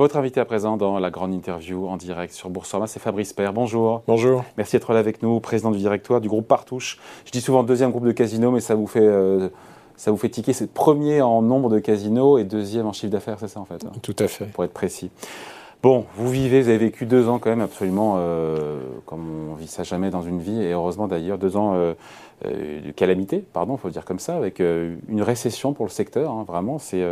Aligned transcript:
Votre 0.00 0.16
invité 0.16 0.40
à 0.40 0.46
présent 0.46 0.78
dans 0.78 0.98
la 0.98 1.10
grande 1.10 1.34
interview 1.34 1.86
en 1.86 1.98
direct 1.98 2.32
sur 2.32 2.48
Boursorama, 2.48 2.86
c'est 2.86 3.00
Fabrice 3.00 3.34
Père. 3.34 3.52
Bonjour. 3.52 4.02
Bonjour. 4.06 4.46
Merci 4.56 4.76
d'être 4.76 4.94
là 4.94 4.98
avec 4.98 5.22
nous, 5.22 5.40
président 5.40 5.70
du 5.70 5.76
directoire 5.76 6.22
du 6.22 6.28
groupe 6.28 6.48
Partouche. 6.48 6.98
Je 7.26 7.30
dis 7.30 7.42
souvent 7.42 7.62
deuxième 7.64 7.90
groupe 7.90 8.06
de 8.06 8.12
casinos, 8.12 8.50
mais 8.50 8.60
ça 8.60 8.74
vous 8.74 8.86
fait, 8.86 9.02
euh, 9.02 9.50
ça 9.96 10.10
vous 10.10 10.16
fait 10.16 10.30
tiquer. 10.30 10.54
C'est 10.54 10.72
premier 10.72 11.20
en 11.20 11.42
nombre 11.42 11.68
de 11.68 11.78
casinos 11.80 12.38
et 12.38 12.44
deuxième 12.44 12.86
en 12.86 12.94
chiffre 12.94 13.12
d'affaires, 13.12 13.36
c'est 13.40 13.48
ça 13.48 13.60
en 13.60 13.66
fait 13.66 13.84
hein, 13.84 13.92
Tout 14.00 14.16
à 14.20 14.26
fait. 14.26 14.46
Pour 14.46 14.64
être 14.64 14.72
précis. 14.72 15.10
Bon, 15.82 16.04
vous 16.14 16.28
vivez, 16.28 16.60
vous 16.60 16.68
avez 16.68 16.76
vécu 16.76 17.06
deux 17.06 17.28
ans 17.28 17.38
quand 17.38 17.48
même 17.48 17.62
absolument 17.62 18.16
euh, 18.18 18.80
comme 19.06 19.50
on 19.50 19.54
vit 19.54 19.66
ça 19.66 19.82
jamais 19.82 20.10
dans 20.10 20.20
une 20.20 20.38
vie, 20.38 20.62
et 20.62 20.72
heureusement 20.72 21.08
d'ailleurs, 21.08 21.38
deux 21.38 21.56
ans 21.56 21.72
euh, 21.74 21.94
euh, 22.44 22.82
de 22.82 22.90
calamité, 22.90 23.38
pardon, 23.38 23.76
il 23.76 23.80
faut 23.80 23.88
le 23.88 23.92
dire 23.92 24.04
comme 24.04 24.18
ça, 24.18 24.36
avec 24.36 24.60
une 24.60 25.22
récession 25.22 25.72
pour 25.72 25.86
le 25.86 25.90
secteur, 25.90 26.32
hein, 26.32 26.44
vraiment. 26.46 26.78
C'est 26.78 27.02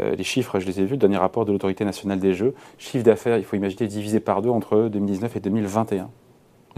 les 0.00 0.24
chiffres, 0.24 0.60
je 0.60 0.66
les 0.66 0.80
ai 0.80 0.84
vus, 0.84 0.92
le 0.92 0.96
dernier 0.96 1.18
rapport 1.18 1.44
de 1.44 1.52
l'autorité 1.52 1.84
nationale 1.84 2.18
des 2.18 2.32
jeux, 2.32 2.54
chiffre 2.78 3.04
d'affaires, 3.04 3.36
il 3.36 3.44
faut 3.44 3.56
imaginer 3.56 3.86
divisé 3.86 4.18
par 4.18 4.40
deux 4.40 4.50
entre 4.50 4.88
2019 4.88 5.36
et 5.36 5.40
2021. 5.40 6.08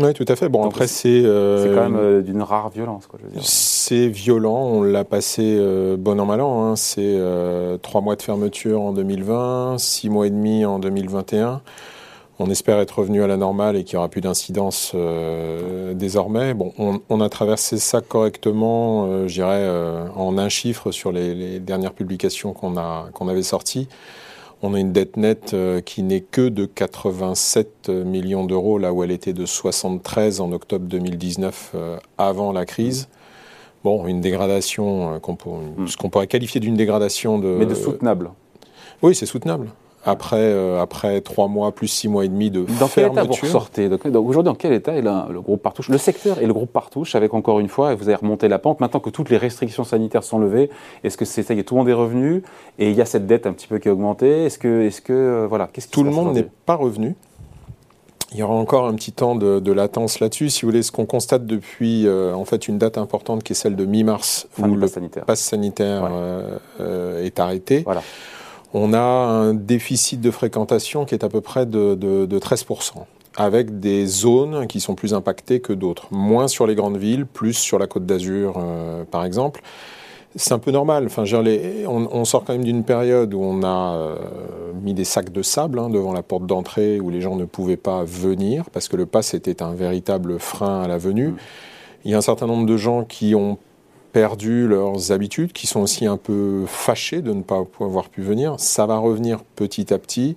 Oui, 0.00 0.14
tout 0.14 0.24
à 0.28 0.36
fait. 0.36 0.48
Bon, 0.48 0.64
après, 0.64 0.88
c'est. 0.88 1.22
c'est 1.22 1.72
quand 1.74 1.88
même 1.88 2.22
d'une 2.22 2.42
rare 2.42 2.70
violence, 2.70 3.06
quoi, 3.06 3.18
je 3.22 3.27
veux 3.27 3.32
dire 3.32 3.42
c'est 3.78 4.09
violent. 4.09 4.56
On 4.56 4.82
l'a 4.82 5.05
passé 5.05 5.56
euh, 5.59 5.96
bon 5.96 6.19
an, 6.20 6.27
mal 6.27 6.41
an. 6.41 6.64
Hein. 6.64 6.77
C'est 6.77 7.00
euh, 7.00 7.78
trois 7.78 8.00
mois 8.00 8.16
de 8.16 8.23
fermeture 8.23 8.82
en 8.82 8.92
2020, 8.92 9.78
six 9.78 10.10
mois 10.10 10.27
et 10.27 10.30
demi 10.30 10.64
en 10.64 10.78
2021. 10.78 11.62
On 12.41 12.50
espère 12.50 12.78
être 12.78 12.98
revenu 12.98 13.22
à 13.22 13.27
la 13.27 13.36
normale 13.36 13.77
et 13.77 13.84
qu'il 13.84 13.96
n'y 13.96 13.98
aura 13.98 14.09
plus 14.09 14.20
d'incidence 14.20 14.92
euh, 14.95 15.95
désormais. 15.95 16.55
Bon, 16.55 16.72
on, 17.09 17.20
a 17.20 17.28
traversé 17.28 17.78
ça 17.78 18.00
correctement, 18.00 19.27
je 19.27 19.33
dirais, 19.33 19.69
en 20.14 20.38
un 20.38 20.48
chiffre 20.48 20.92
sur 20.92 21.10
les, 21.10 21.58
dernières 21.58 21.95
publications 21.95 22.52
qu'on 22.52 22.74
qu'on 23.12 23.28
avait 23.28 23.42
sorties. 23.42 23.89
On 24.62 24.74
a 24.74 24.78
une 24.78 24.92
dette 24.92 25.17
nette 25.17 25.56
qui 25.84 26.05
n'est 26.05 26.20
que 26.20 26.48
de 26.48 26.64
87 26.64 27.89
millions 27.89 28.45
d'euros, 28.45 28.78
là 28.78 28.92
où 28.92 29.02
elle 29.02 29.11
était 29.11 29.33
de 29.33 29.45
73 29.45 30.41
en 30.41 30.52
octobre 30.52 30.86
2019 30.86 31.74
avant 32.19 32.52
la 32.52 32.67
crise. 32.67 33.08
Bon, 33.84 34.06
une 34.06 34.20
dégradation, 34.20 35.14
euh, 35.14 35.18
hmm. 35.18 35.86
ce 35.86 35.96
qu'on 35.96 36.10
pourrait 36.10 36.26
qualifier 36.26 36.60
d'une 36.60 36.74
dégradation 36.74 37.38
de. 37.38 37.48
Mais 37.58 37.66
de 37.66 37.74
soutenable. 37.74 38.30
Oui, 39.02 39.14
c'est 39.14 39.26
soutenable. 39.26 39.68
Après, 40.04 40.36
euh, 40.38 40.80
après 40.80 41.20
trois 41.20 41.48
mois, 41.48 41.72
plus 41.72 41.88
six 41.88 42.08
mois 42.08 42.24
et 42.24 42.28
demi 42.28 42.50
de 42.50 42.64
dans 42.80 42.88
fermeture. 42.88 42.94
Quel 42.94 43.12
état 43.12 43.24
vous 43.24 43.46
ressortez 43.46 43.88
donc, 43.88 44.06
Aujourd'hui, 44.06 44.44
dans 44.44 44.54
quel 44.54 44.72
état 44.72 44.94
est 44.94 45.02
le 45.02 45.40
groupe 45.40 45.62
Partouche? 45.62 45.88
Le 45.88 45.98
secteur 45.98 46.40
et 46.40 46.46
le 46.46 46.52
groupe 46.54 46.72
Partouche, 46.72 47.14
avec 47.14 47.34
encore 47.34 47.60
une 47.60 47.68
fois, 47.68 47.94
vous 47.94 48.08
avez 48.08 48.14
remonté 48.14 48.48
la 48.48 48.58
pente, 48.58 48.80
maintenant 48.80 49.00
que 49.00 49.10
toutes 49.10 49.28
les 49.28 49.36
restrictions 49.36 49.84
sanitaires 49.84 50.24
sont 50.24 50.38
levées, 50.38 50.70
est-ce 51.04 51.16
que 51.16 51.24
c'est 51.24 51.42
ça 51.42 51.52
y 51.52 51.58
est, 51.58 51.64
tout 51.64 51.74
le 51.74 51.80
monde 51.80 51.88
est 51.88 51.94
revenu? 51.94 52.42
Et 52.78 52.90
il 52.90 52.96
y 52.96 53.02
a 53.02 53.04
cette 53.04 53.26
dette 53.26 53.46
un 53.46 53.52
petit 53.52 53.66
peu 53.66 53.78
qui 53.78 53.88
a 53.88 53.92
augmenté 53.92 54.44
Est-ce 54.44 54.58
que, 54.58 54.82
est-ce 54.82 55.02
que 55.02 55.12
euh, 55.12 55.46
voilà, 55.48 55.68
qu'est-ce 55.72 55.88
Tout 55.88 56.04
le 56.04 56.10
monde 56.10 56.32
n'est 56.32 56.48
pas 56.64 56.76
revenu. 56.76 57.14
Il 58.32 58.38
y 58.38 58.42
aura 58.42 58.54
encore 58.54 58.86
un 58.86 58.94
petit 58.94 59.12
temps 59.12 59.34
de, 59.36 59.72
latence 59.72 60.20
là-dessus. 60.20 60.50
Si 60.50 60.62
vous 60.62 60.68
voulez, 60.68 60.82
ce 60.82 60.92
qu'on 60.92 61.06
constate 61.06 61.46
depuis 61.46 62.06
euh, 62.06 62.34
en 62.34 62.44
fait 62.44 62.68
une 62.68 62.78
date 62.78 62.98
importante 62.98 63.42
qui 63.42 63.52
est 63.52 63.56
celle 63.56 63.76
de 63.76 63.84
mi-mars, 63.84 64.48
où 64.58 64.74
le 64.74 64.86
sanitaire. 64.86 65.24
pass 65.24 65.40
sanitaire 65.40 66.08
euh, 66.10 66.58
euh, 66.80 67.24
est 67.24 67.40
arrêté. 67.40 67.84
On 68.74 68.92
a 68.92 68.98
un 68.98 69.54
déficit 69.54 70.20
de 70.20 70.30
fréquentation 70.30 71.06
qui 71.06 71.14
est 71.14 71.24
à 71.24 71.30
peu 71.30 71.40
près 71.40 71.64
de, 71.64 71.94
de 71.94 72.38
13% 72.38 73.04
avec 73.36 73.78
des 73.78 74.04
zones 74.04 74.66
qui 74.66 74.80
sont 74.80 74.94
plus 74.94 75.14
impactées 75.14 75.60
que 75.60 75.72
d'autres. 75.72 76.08
Moins 76.10 76.48
sur 76.48 76.66
les 76.66 76.74
grandes 76.74 76.96
villes, 76.96 77.24
plus 77.24 77.54
sur 77.54 77.78
la 77.78 77.86
côte 77.86 78.04
d'Azur, 78.04 78.60
par 79.10 79.24
exemple 79.24 79.62
c'est 80.39 80.55
un 80.55 80.58
peu 80.58 80.70
normal. 80.70 81.06
Enfin, 81.06 81.25
on, 81.86 82.25
sort 82.25 82.44
quand 82.44 82.53
même 82.53 82.64
d'une 82.64 82.84
période 82.84 83.34
où 83.34 83.42
on 83.42 83.62
a 83.62 83.94
euh, 83.97 84.17
mis 84.80 84.95
des 84.95 85.05
sacs 85.05 85.33
de 85.33 85.42
sable 85.42 85.79
hein, 85.79 85.90
devant 85.90 86.12
la 86.12 86.23
porte 86.23 86.46
d'entrée 86.46 87.01
où 87.01 87.11
les 87.11 87.20
gens 87.20 87.36
ne 87.36 87.45
pouvaient 87.45 87.77
pas 87.77 88.05
venir 88.05 88.70
parce 88.70 88.89
que 88.89 88.96
le 88.96 89.05
pass 89.05 89.35
était 89.35 89.62
un 89.62 89.74
véritable 89.74 90.39
frein 90.39 90.83
à 90.83 90.89
la 90.89 90.96
venue. 90.96 91.29
Mm. 91.29 91.36
Il 92.05 92.11
y 92.12 92.14
a 92.14 92.18
un 92.18 92.23
certain 92.23 92.46
nombre 92.46 92.67
de 92.67 92.77
gens 92.77 93.05
qui 93.05 93.35
ont 93.35 93.58
perdu 94.12 94.68
leurs 94.68 95.11
habitudes, 95.12 95.52
qui 95.52 95.67
sont 95.67 95.80
aussi 95.80 96.07
un 96.07 96.17
peu 96.17 96.64
fâchés 96.67 97.20
de 97.20 97.33
ne 97.33 97.42
pas 97.42 97.64
avoir 97.80 98.08
pu 98.08 98.23
venir. 98.23 98.55
Ça 98.58 98.86
va 98.86 98.98
revenir 98.98 99.41
petit 99.57 99.92
à 99.92 99.98
petit. 99.98 100.36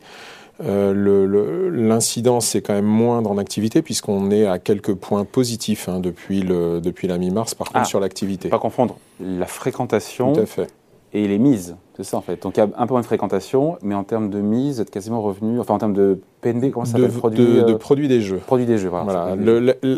Euh, 0.66 1.70
L'incidence 1.72 2.56
est 2.56 2.62
quand 2.62 2.74
même 2.74 2.86
moindre 2.86 3.32
en 3.32 3.38
activité 3.38 3.82
puisqu'on 3.82 4.32
est 4.32 4.46
à 4.46 4.60
quelques 4.60 4.94
points 4.94 5.26
positifs 5.26 5.90
hein, 5.90 6.00
depuis, 6.00 6.42
le, 6.42 6.80
depuis 6.82 7.08
la 7.08 7.18
mi-mars, 7.18 7.56
par 7.56 7.68
contre 7.68 7.80
ah, 7.82 7.86
sur 7.86 8.00
l'activité. 8.00 8.50
Pas 8.50 8.60
confondre 8.60 8.98
la 9.20 9.46
fréquentation 9.46 10.34
Tout 10.34 10.42
à 10.42 10.46
fait. 10.46 10.68
et 11.14 11.28
les 11.28 11.40
mises, 11.40 11.76
c'est 11.96 12.04
ça 12.04 12.18
en 12.18 12.22
fait. 12.22 12.42
Donc 12.44 12.58
il 12.58 12.60
y 12.60 12.64
a 12.64 12.70
un 12.78 12.88
peu 12.88 12.94
moins 12.94 13.02
de 13.02 13.06
fréquentation, 13.06 13.78
mais 13.82 13.96
en 13.96 14.04
termes 14.04 14.30
de 14.30 14.40
mise, 14.40 14.76
vous 14.76 14.82
êtes 14.82 14.92
quasiment 14.92 15.22
revenu, 15.22 15.60
enfin 15.60 15.74
en 15.74 15.78
termes 15.78 15.94
de 15.94 16.20
PNB, 16.42 16.72
comment 16.72 16.86
ça 16.86 16.94
s'appelle 16.94 17.12
de, 17.12 17.62
de, 17.64 17.74
euh, 17.74 17.78
produits 17.78 18.08
des 18.08 18.22
jeux. 18.22 18.38
Produits 18.38 18.66
des 18.66 18.78
jeux, 18.78 18.90
voilà. 18.90 19.36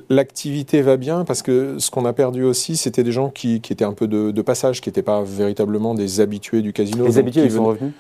L'activité 0.10 0.82
va 0.82 0.98
bien 0.98 1.26
parce 1.26 1.42
que 1.42 1.80
ce 1.80 1.92
qu'on 1.92 2.06
a 2.06 2.14
perdu 2.14 2.44
aussi, 2.44 2.78
c'était 2.78 3.04
des 3.04 3.12
gens 3.12 3.30
qui, 3.30 3.62
qui, 3.62 3.74
étaient 3.74 3.86
un 3.86 3.94
peu 3.94 4.08
de, 4.08 4.42
passage, 4.42 4.82
qui 4.82 4.90
n'étaient 4.90 5.02
pas 5.02 5.24
véritablement 5.24 5.96
des 5.96 6.20
habitués 6.20 6.62
du 6.62 6.74
casino. 6.74 7.06
Les 7.06 7.18
habitués, 7.18 7.46
ils 7.46 7.52
sont 7.52 7.66
revenus 7.66 7.94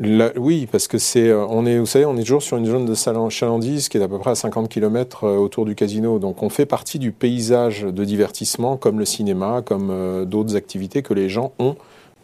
oui, 0.00 0.68
parce 0.70 0.88
que 0.88 0.98
c'est, 0.98 1.28
euh, 1.28 1.46
on 1.48 1.64
est, 1.66 1.78
vous 1.78 1.86
savez, 1.86 2.04
on 2.04 2.16
est 2.16 2.22
toujours 2.22 2.42
sur 2.42 2.56
une 2.56 2.66
zone 2.66 2.84
de 2.84 2.94
chalandise 3.30 3.88
qui 3.88 3.98
est 3.98 4.02
à 4.02 4.08
peu 4.08 4.18
près 4.18 4.30
à 4.30 4.34
50 4.34 4.68
km 4.68 5.24
euh, 5.24 5.36
autour 5.36 5.64
du 5.64 5.74
casino. 5.74 6.18
Donc, 6.18 6.42
on 6.42 6.48
fait 6.48 6.66
partie 6.66 6.98
du 6.98 7.12
paysage 7.12 7.82
de 7.82 8.04
divertissement, 8.04 8.76
comme 8.76 8.98
le 8.98 9.04
cinéma, 9.04 9.62
comme 9.64 9.88
euh, 9.90 10.24
d'autres 10.24 10.56
activités 10.56 11.02
que 11.02 11.14
les 11.14 11.28
gens 11.28 11.52
ont 11.58 11.76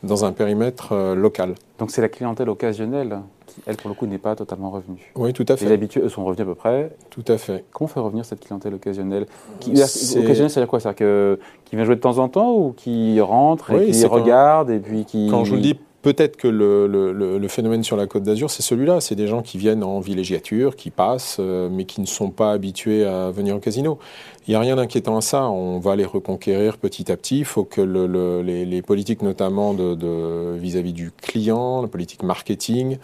dans 0.02 0.24
un 0.24 0.32
périmètre 0.32 1.14
local. 1.14 1.54
Donc, 1.78 1.92
c'est 1.92 2.02
la 2.02 2.08
clientèle 2.08 2.48
occasionnelle 2.48 3.20
qui, 3.46 3.60
elle, 3.66 3.76
pour 3.76 3.88
le 3.88 3.94
coup, 3.94 4.06
n'est 4.06 4.18
pas 4.18 4.34
totalement 4.34 4.70
revenue. 4.70 5.12
Oui, 5.14 5.32
tout 5.32 5.46
à 5.48 5.56
fait. 5.56 5.66
Les 5.66 5.72
habitués, 5.72 6.00
eux, 6.00 6.08
sont 6.08 6.24
revenus 6.24 6.42
à 6.42 6.44
peu 6.44 6.56
près. 6.56 6.90
Tout 7.08 7.24
à 7.28 7.38
fait. 7.38 7.64
Comment 7.70 7.86
fait 7.86 8.00
revenir 8.00 8.24
cette 8.24 8.40
clientèle 8.40 8.74
occasionnelle 8.74 9.26
qui, 9.60 9.70
Occasionnelle, 9.70 10.50
c'est-à-dire 10.50 10.66
quoi? 10.66 10.80
C'est-à-dire 10.80 11.38
qui 11.64 11.76
vient 11.76 11.84
jouer 11.84 11.94
de 11.94 12.00
temps 12.00 12.18
en 12.18 12.28
temps 12.28 12.52
ou 12.52 12.72
qui 12.72 13.20
rentre 13.20 13.70
et 13.74 13.92
qui 13.92 14.04
regarde 14.04 14.70
et 14.70 14.80
puis 14.80 15.04
qui. 15.04 15.28
Quand 15.30 15.44
je 15.44 15.50
vous 15.50 15.56
le 15.56 15.62
dis 15.62 15.78
Peut-être 16.02 16.36
que 16.36 16.48
le, 16.48 17.48
phénomène 17.48 17.84
sur 17.84 17.96
la 17.96 18.08
Côte 18.08 18.24
d'Azur, 18.24 18.50
c'est 18.50 18.62
celui-là. 18.62 19.00
C'est 19.00 19.14
des 19.14 19.28
gens 19.28 19.40
qui 19.40 19.56
viennent 19.56 19.84
en 19.84 20.00
villégiature, 20.00 20.74
qui 20.74 20.90
passent, 20.90 21.36
euh, 21.38 21.68
mais 21.70 21.84
qui 21.84 22.00
ne 22.00 22.06
sont 22.06 22.30
pas 22.30 22.50
habitués 22.50 23.04
à 23.04 23.30
venir 23.30 23.54
au 23.54 23.60
casino. 23.60 24.00
Il 24.46 24.50
n'y 24.50 24.56
a 24.56 24.60
rien 24.60 24.74
d'inquiétant 24.74 25.16
à 25.16 25.20
ça. 25.20 25.48
On 25.48 25.78
va 25.78 25.94
les 25.94 26.04
reconquérir 26.04 26.78
petit 26.78 27.12
à 27.12 27.16
petit. 27.16 27.38
Il 27.38 27.44
faut 27.44 27.62
que 27.62 27.80
les, 27.80 28.82
politiques, 28.82 29.22
notamment 29.22 29.74
vis-à-vis 29.74 30.92
du 30.92 31.12
client, 31.12 31.82
la 31.82 31.88
politique 31.88 32.24
marketing, 32.24 32.98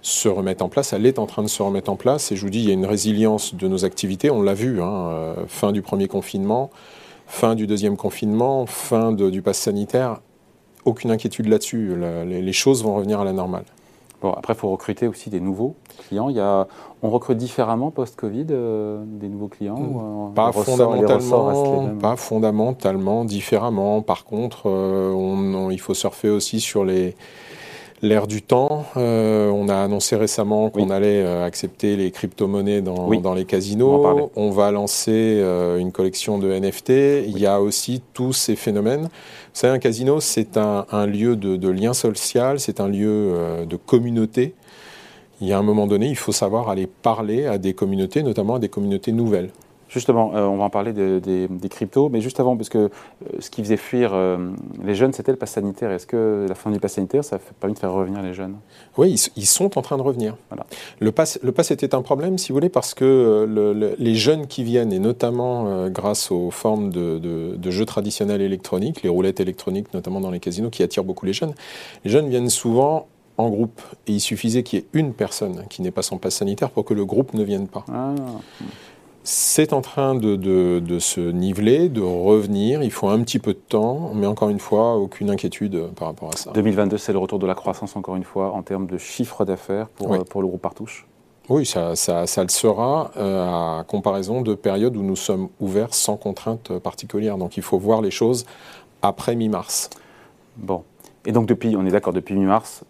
se 0.00 0.28
remettent 0.28 0.62
en 0.62 0.70
place. 0.70 0.94
Elle 0.94 1.04
est 1.04 1.18
en 1.18 1.26
train 1.26 1.42
de 1.42 1.48
se 1.48 1.62
remettre 1.62 1.90
en 1.90 1.96
place. 1.96 2.32
Et 2.32 2.36
je 2.36 2.40
vous 2.40 2.50
dis, 2.50 2.60
il 2.60 2.68
y 2.68 2.70
a 2.70 2.74
une 2.74 2.86
résilience 2.86 3.54
de 3.54 3.68
nos 3.68 3.84
activités. 3.84 4.30
On 4.30 4.40
l'a 4.40 4.54
vu, 4.54 4.80
hein, 4.80 5.08
euh, 5.10 5.34
fin 5.48 5.72
du 5.72 5.82
premier 5.82 6.08
confinement, 6.08 6.70
fin 7.26 7.54
du 7.54 7.66
deuxième 7.66 7.98
confinement, 7.98 8.64
fin 8.64 9.12
du 9.12 9.42
pass 9.42 9.58
sanitaire 9.58 10.20
aucune 10.88 11.10
inquiétude 11.10 11.46
là-dessus. 11.46 11.94
les, 12.26 12.52
choses 12.52 12.82
vont 12.82 12.94
revenir 12.94 13.20
à 13.20 13.24
la 13.24 13.32
normale. 13.32 13.64
Bon, 14.20 14.32
après, 14.32 14.54
il 14.54 14.56
faut 14.56 14.70
recruter 14.70 15.06
aussi 15.06 15.30
des 15.30 15.40
nouveaux 15.40 15.76
clients. 16.08 16.28
Il 16.28 16.36
y 16.36 16.40
a, 16.40 16.66
on 17.02 17.10
recrute 17.10 17.38
différemment 17.38 17.92
post-Covid 17.92 18.46
euh, 18.50 19.04
des 19.06 19.28
nouveaux 19.28 19.46
clients 19.46 20.30
euh, 20.30 20.34
pas, 20.34 20.50
fondamentalement, 20.50 21.96
pas 22.00 22.16
fondamentalement, 22.16 23.24
différemment. 23.24 24.02
Par 24.02 24.24
contre, 24.24 24.68
euh, 24.68 25.68
il 25.70 25.78
faut 25.78 25.94
surfer 25.94 26.30
aussi 26.30 26.58
sur 26.58 26.84
les, 26.84 27.14
l'ère 28.02 28.26
du 28.26 28.42
temps. 28.42 28.84
Euh, 28.96 29.50
on 29.50 29.68
a 29.68 29.76
annoncé 29.76 30.16
récemment 30.16 30.70
qu'on 30.70 30.90
allait 30.90 31.22
euh, 31.22 31.44
accepter 31.44 31.96
les 31.96 32.10
crypto-monnaies 32.10 32.80
dans, 32.80 33.08
dans, 33.20 33.34
les 33.34 33.44
casinos. 33.44 34.30
On, 34.36 34.50
va 34.50 34.70
lancer 34.70 35.40
euh, 35.40 35.78
une 35.78 35.92
collection 35.92 36.38
de 36.38 36.52
NFT. 36.52 36.90
Il 37.26 37.38
y 37.38 37.46
a 37.46 37.60
aussi 37.60 38.02
tous 38.12 38.32
ces 38.32 38.56
phénomènes. 38.56 39.08
Savez, 39.52 39.74
un 39.74 39.78
casino, 39.78 40.20
c'est 40.20 40.56
un, 40.56 41.06
lieu 41.06 41.36
de, 41.36 41.56
de, 41.56 41.68
lien 41.68 41.92
social, 41.92 42.60
c'est 42.60 42.80
un 42.80 42.88
lieu 42.88 43.66
de 43.68 43.76
communauté. 43.76 44.54
Il 45.40 45.48
y 45.48 45.52
a 45.52 45.58
un 45.58 45.62
moment 45.62 45.86
donné, 45.86 46.08
il 46.08 46.16
faut 46.16 46.32
savoir 46.32 46.68
aller 46.68 46.86
parler 46.86 47.46
à 47.46 47.58
des 47.58 47.72
communautés, 47.72 48.22
notamment 48.22 48.56
à 48.56 48.58
des 48.58 48.68
communautés 48.68 49.12
nouvelles. 49.12 49.50
Justement, 49.88 50.32
euh, 50.34 50.44
on 50.44 50.56
va 50.56 50.64
en 50.64 50.70
parler 50.70 50.92
des 50.92 51.68
cryptos, 51.68 52.08
mais 52.10 52.20
juste 52.20 52.40
avant, 52.40 52.56
parce 52.56 52.68
que 52.68 52.78
euh, 52.78 52.90
ce 53.38 53.50
qui 53.50 53.62
faisait 53.62 53.78
fuir 53.78 54.10
euh, 54.12 54.50
les 54.84 54.94
jeunes, 54.94 55.12
c'était 55.12 55.32
le 55.32 55.38
pass 55.38 55.52
sanitaire. 55.52 55.90
Est-ce 55.90 56.06
que 56.06 56.46
la 56.48 56.54
fin 56.54 56.70
du 56.70 56.78
pass 56.78 56.94
sanitaire, 56.94 57.24
ça 57.24 57.36
a 57.36 57.38
permis 57.60 57.74
de 57.74 57.78
faire 57.78 57.92
revenir 57.92 58.22
les 58.22 58.34
jeunes? 58.34 58.56
Oui, 58.98 59.30
ils, 59.36 59.46
sont 59.46 59.78
en 59.78 59.82
train 59.82 59.96
de 59.96 60.02
revenir. 60.02 60.36
Voilà. 60.50 60.66
Le, 61.00 61.10
pass, 61.10 61.38
le 61.42 61.52
pass 61.52 61.70
était 61.70 61.94
un 61.94 62.02
problème, 62.02 62.36
si 62.36 62.50
vous 62.50 62.56
voulez, 62.56 62.68
parce 62.68 62.92
que 62.92 63.46
les 63.98 64.14
jeunes 64.14 64.46
qui 64.46 64.62
viennent, 64.62 64.92
et 64.92 64.98
notamment 64.98 65.88
grâce 65.88 66.30
aux 66.30 66.50
formes 66.50 66.90
de, 66.90 67.18
de, 67.18 67.70
jeux 67.70 67.86
traditionnels 67.86 68.42
électroniques, 68.42 69.02
les 69.02 69.08
roulettes 69.08 69.40
électroniques, 69.40 69.92
notamment 69.94 70.20
dans 70.20 70.30
les 70.30 70.40
casinos, 70.40 70.70
qui 70.70 70.82
attirent 70.82 71.04
beaucoup 71.04 71.26
les 71.26 71.32
jeunes, 71.32 71.54
les 72.04 72.10
jeunes 72.10 72.28
viennent 72.28 72.50
souvent 72.50 73.06
en 73.38 73.48
groupe. 73.48 73.80
Et 74.06 74.12
il 74.12 74.20
suffisait 74.20 74.62
qu'il 74.62 74.80
y 74.80 74.82
ait 74.82 74.86
une 74.92 75.14
personne 75.14 75.64
qui 75.70 75.80
n'ait 75.80 75.90
pas 75.90 76.02
son 76.02 76.18
pass 76.18 76.34
sanitaire 76.34 76.70
pour 76.70 76.84
que 76.84 76.94
le 76.94 77.04
groupe 77.04 77.34
ne 77.34 77.44
vienne 77.44 77.68
pas. 77.68 77.84
Ah 77.90 78.14
c'est 79.30 79.74
en 79.74 79.82
train 79.82 80.14
de, 80.14 80.98
se 81.00 81.20
niveler, 81.20 81.90
de 81.90 82.00
revenir. 82.00 82.82
Il 82.82 82.90
faut 82.90 83.08
un 83.08 83.22
petit 83.22 83.38
peu 83.38 83.52
de 83.52 83.58
temps, 83.58 84.12
mais 84.14 84.26
encore 84.26 84.48
une 84.48 84.58
fois, 84.58 84.96
aucune 84.96 85.28
inquiétude 85.28 85.88
par 85.96 86.08
rapport 86.08 86.30
à 86.32 86.36
ça. 86.36 86.50
2022, 86.52 86.96
c'est 86.96 87.12
le 87.12 87.18
retour 87.18 87.38
de 87.38 87.46
la 87.46 87.54
croissance, 87.54 87.94
encore 87.94 88.16
une 88.16 88.24
fois, 88.24 88.52
en 88.52 88.62
termes 88.62 88.86
de 88.86 88.96
chiffre 88.96 89.44
d'affaires 89.44 89.88
pour, 89.88 90.24
pour 90.24 90.40
le 90.40 90.48
groupe 90.48 90.62
Partouche 90.62 91.06
oui, 91.50 91.64
ça, 91.64 91.96
ça, 91.96 92.24
le 92.42 92.48
sera 92.50 93.10
à 93.16 93.84
comparaison 93.84 94.42
de 94.42 94.54
périodes 94.54 94.94
où 94.98 95.02
nous 95.02 95.16
sommes 95.16 95.48
ouverts 95.60 95.94
sans 95.94 96.18
contrainte 96.18 96.78
particulière. 96.78 97.38
Donc 97.38 97.56
il 97.56 97.62
faut 97.62 97.78
voir 97.78 98.02
les 98.02 98.10
choses 98.10 98.44
après 99.00 99.34
mi-mars. 99.34 99.88
Bon. 100.58 100.84
Et 101.24 101.32
donc 101.32 101.46
depuis, 101.46 101.74
on 101.74 101.86
est 101.86 101.90
d'accord, 101.90 102.12
depuis 102.12 102.34
mi-mars, 102.34 102.84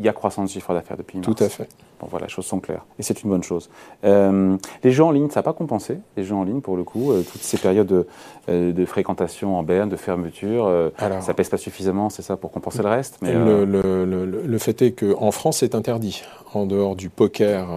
il 0.00 0.06
y 0.06 0.08
a 0.08 0.12
croissance 0.12 0.48
de 0.48 0.54
chiffre 0.54 0.74
d'affaires 0.74 0.96
depuis 0.96 1.18
mi-mars. 1.18 1.36
Tout 1.36 1.44
à 1.44 1.48
fait. 1.48 1.68
Bon, 2.02 2.08
voilà, 2.10 2.26
les 2.26 2.32
choses 2.32 2.46
sont 2.46 2.58
claires. 2.58 2.84
Et 2.98 3.04
c'est 3.04 3.22
une 3.22 3.30
bonne 3.30 3.44
chose. 3.44 3.70
Euh, 4.04 4.56
les 4.82 4.90
jeux 4.90 5.04
en 5.04 5.12
ligne, 5.12 5.30
ça 5.30 5.38
n'a 5.38 5.44
pas 5.44 5.52
compensé, 5.52 5.98
les 6.16 6.24
jeux 6.24 6.34
en 6.34 6.42
ligne, 6.42 6.60
pour 6.60 6.76
le 6.76 6.82
coup, 6.82 7.12
euh, 7.12 7.22
toutes 7.22 7.42
ces 7.42 7.58
périodes 7.58 7.86
de, 7.86 8.06
euh, 8.48 8.86
fréquentation 8.86 9.56
en 9.56 9.62
berne, 9.62 9.88
de 9.88 9.94
fermeture, 9.94 10.66
Alors, 10.98 11.22
ça 11.22 11.32
pèse 11.32 11.48
pas 11.48 11.56
suffisamment, 11.56 12.10
c'est 12.10 12.22
ça, 12.22 12.36
pour 12.36 12.50
compenser 12.50 12.82
le 12.82 12.88
reste 12.88 13.18
mais, 13.22 13.32
le, 13.32 13.64
le, 13.64 14.04
le, 14.04 14.58
fait 14.58 14.82
est 14.82 14.92
qu'en 14.92 15.30
France, 15.30 15.58
c'est 15.58 15.76
interdit. 15.76 16.22
En 16.54 16.66
dehors 16.66 16.96
du 16.96 17.08
poker, 17.08 17.68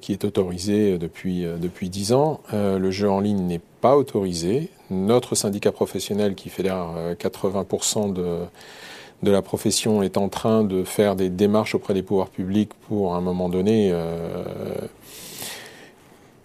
qui 0.00 0.12
est 0.12 0.24
autorisé 0.24 0.96
depuis, 0.96 1.44
depuis 1.60 1.90
10 1.90 2.12
ans, 2.12 2.40
le 2.52 2.90
jeu 2.90 3.10
en 3.10 3.20
ligne 3.20 3.42
n'est 3.46 3.60
pas 3.80 3.96
autorisé. 3.96 4.70
Notre 4.90 5.34
syndicat 5.34 5.72
professionnel, 5.72 6.34
qui 6.34 6.48
fédère 6.48 6.86
80% 7.18 8.12
de 8.12 8.38
de 9.22 9.30
la 9.30 9.42
profession 9.42 10.02
est 10.02 10.16
en 10.16 10.28
train 10.28 10.64
de 10.64 10.84
faire 10.84 11.16
des 11.16 11.28
démarches 11.28 11.74
auprès 11.74 11.94
des 11.94 12.02
pouvoirs 12.02 12.30
publics 12.30 12.70
pour, 12.88 13.14
à 13.14 13.18
un 13.18 13.20
moment 13.20 13.48
donné, 13.48 13.90
euh, 13.92 14.44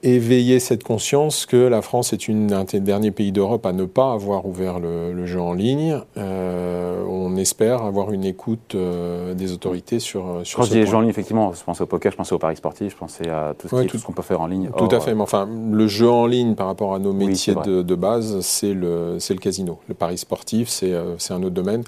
éveiller 0.03 0.59
cette 0.59 0.83
conscience 0.83 1.45
que 1.45 1.55
la 1.55 1.81
France 1.81 2.11
est 2.11 2.27
une, 2.27 2.51
un 2.53 2.65
des 2.65 2.81
derniers 2.81 3.11
pays 3.11 3.31
d'Europe 3.31 3.65
à 3.65 3.71
ne 3.71 3.85
pas 3.85 4.11
avoir 4.11 4.45
ouvert 4.45 4.79
le, 4.79 5.25
jeu 5.25 5.39
en 5.39 5.53
ligne. 5.53 5.99
Euh, 6.17 7.01
on 7.09 7.37
espère 7.37 7.81
avoir 7.81 8.11
une 8.11 8.25
écoute 8.25 8.75
euh, 8.75 9.33
des 9.33 9.53
autorités 9.53 9.99
sur, 9.99 10.41
sur 10.43 10.59
Quand 10.59 10.65
je 10.65 10.71
dis 10.71 10.85
jeux 10.85 10.95
en 10.95 11.01
ligne, 11.01 11.09
effectivement, 11.09 11.53
je 11.53 11.63
pensais 11.63 11.81
au 11.81 11.87
poker, 11.87 12.11
je 12.11 12.17
pensais 12.17 12.35
au 12.35 12.39
paris 12.39 12.57
sportif, 12.57 12.91
je 12.91 12.97
pensais 12.97 13.29
à 13.29 13.55
tout 13.57 13.67
ce 13.67 14.05
qu'on 14.05 14.13
peut 14.13 14.21
faire 14.21 14.41
en 14.41 14.47
ligne. 14.47 14.69
Tout 14.77 14.89
à 14.91 14.99
fait, 14.99 15.15
mais 15.15 15.21
enfin, 15.21 15.47
le 15.71 15.87
jeu 15.87 16.09
en 16.09 16.27
ligne 16.27 16.55
par 16.55 16.67
rapport 16.67 16.93
à 16.93 16.99
nos 16.99 17.13
métiers 17.13 17.55
de, 17.55 17.81
de, 17.81 17.95
base, 17.95 18.41
c'est 18.41 18.73
le, 18.73 19.17
le 19.17 19.39
casino. 19.39 19.79
Le 19.87 19.95
paris 19.95 20.17
sportif, 20.17 20.67
c'est 20.67 20.93
un 20.93 21.41
autre 21.41 21.55
domaine 21.55 21.83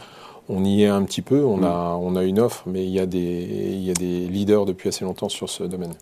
on 0.49 0.63
y 0.63 0.83
est 0.83 0.87
un 0.87 1.03
petit 1.03 1.21
peu, 1.21 1.43
on, 1.43 1.57
mm. 1.57 1.63
a, 1.63 1.97
on 1.99 2.15
a 2.15 2.23
une 2.23 2.39
offre, 2.39 2.63
mais 2.65 2.83
il 2.83 2.91
y, 2.91 2.99
a 2.99 3.05
des, 3.05 3.19
il 3.19 3.83
y 3.83 3.91
a 3.91 3.93
des 3.93 4.27
leaders 4.27 4.65
depuis 4.65 4.89
assez 4.89 5.03
longtemps 5.05 5.29
sur 5.29 5.49
ce 5.49 5.63
domaine. 5.63 5.93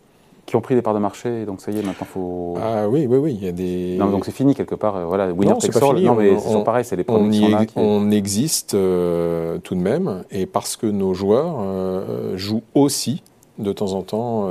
Qui 0.46 0.56
ont 0.56 0.62
pris 0.62 0.76
des 0.76 0.84
parts 0.84 0.94
de 0.94 1.00
marché, 1.00 1.46
donc 1.46 1.60
ça 1.60 1.72
y 1.72 1.80
est, 1.80 1.82
maintenant 1.82 2.06
il 2.08 2.14
faut. 2.14 2.56
Ah 2.62 2.88
oui, 2.88 3.08
oui, 3.10 3.18
oui, 3.18 3.34
il 3.34 3.44
y 3.44 3.48
a 3.48 3.52
des. 3.52 3.98
Non, 3.98 4.12
donc 4.12 4.26
c'est 4.26 4.32
fini 4.32 4.54
quelque 4.54 4.76
part, 4.76 4.96
euh, 4.96 5.06
voilà, 5.06 5.32
winner 5.32 5.54
non, 5.54 5.60
c'est 5.60 5.74
pas 5.74 5.80
fini. 5.80 6.04
Non, 6.04 6.14
mais 6.14 6.38
c'est 6.38 6.64
pareil, 6.64 6.86
c'est 6.86 6.96
les 6.96 7.06
on, 7.08 7.32
y 7.32 7.68
on 7.76 8.12
existe 8.12 8.76
euh, 8.76 9.58
tout 9.58 9.74
de 9.74 9.80
même, 9.80 10.24
et 10.30 10.46
parce 10.46 10.76
que 10.76 10.86
nos 10.86 11.16
joueurs 11.16 11.56
euh, 11.62 12.38
jouent 12.38 12.62
aussi, 12.76 13.24
de 13.58 13.74
temps 13.74 13.94
en 13.94 14.04
temps, 14.04 14.48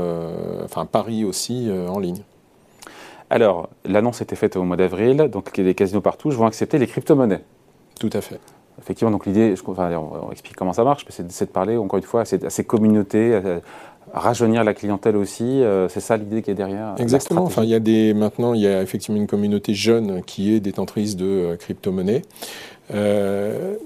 enfin, 0.65 0.85
parient 0.85 1.27
aussi 1.27 1.71
en 1.89 2.01
ligne. 2.01 2.23
Alors, 3.31 3.69
l'annonce 3.85 4.21
était 4.21 4.37
faite 4.37 4.57
au 4.57 4.65
mois 4.65 4.77
d'avril, 4.77 5.29
donc 5.31 5.51
il 5.55 5.61
y 5.61 5.67
a 5.67 5.71
des 5.71 5.75
casinos 5.75 6.01
partout, 6.01 6.31
je 6.31 6.37
vont 6.37 6.47
accepter 6.47 6.79
les 6.79 6.87
crypto-monnaies. 6.87 7.43
Tout 8.01 8.11
à 8.13 8.21
fait. 8.21 8.41
Effectivement, 8.81 9.11
donc 9.11 9.27
l'idée, 9.27 9.55
enfin, 9.67 9.91
on, 9.97 10.31
explique 10.33 10.57
comment 10.57 10.73
ça 10.73 10.85
marche, 10.85 11.05
c'est 11.09 11.27
de 11.27 11.51
parler 11.51 11.77
encore 11.77 11.99
une 11.99 12.05
fois 12.05 12.23
à 12.23 12.25
ces, 12.25 12.65
communautés, 12.65 13.35
à, 13.35 13.61
rajeunir 14.13 14.65
la 14.65 14.75
clientèle 14.75 15.17
aussi. 15.17 15.63
Euh, 15.63 15.89
c'est 15.89 16.01
ça 16.01 16.17
l'idée 16.17 16.43
qui 16.43 16.51
est 16.51 16.55
derrière. 16.55 16.95
Exactement. 16.99 17.45
Enfin, 17.45 17.63
il 17.65 17.71
y 17.71 17.75
a 17.75 17.81
des 17.81 18.15
maintenant, 18.15 18.55
il 18.55 18.61
y 18.61 18.67
a 18.67 18.83
effectivement 18.83 19.21
une 19.21 19.27
communauté 19.27 19.75
jeune 19.75 20.23
qui 20.23 20.55
est 20.55 20.61
détentrice 20.61 21.17
de 21.17 21.27
euh, 21.27 21.57
crypto-monnaies. 21.57 22.23
Euh, 22.93 23.77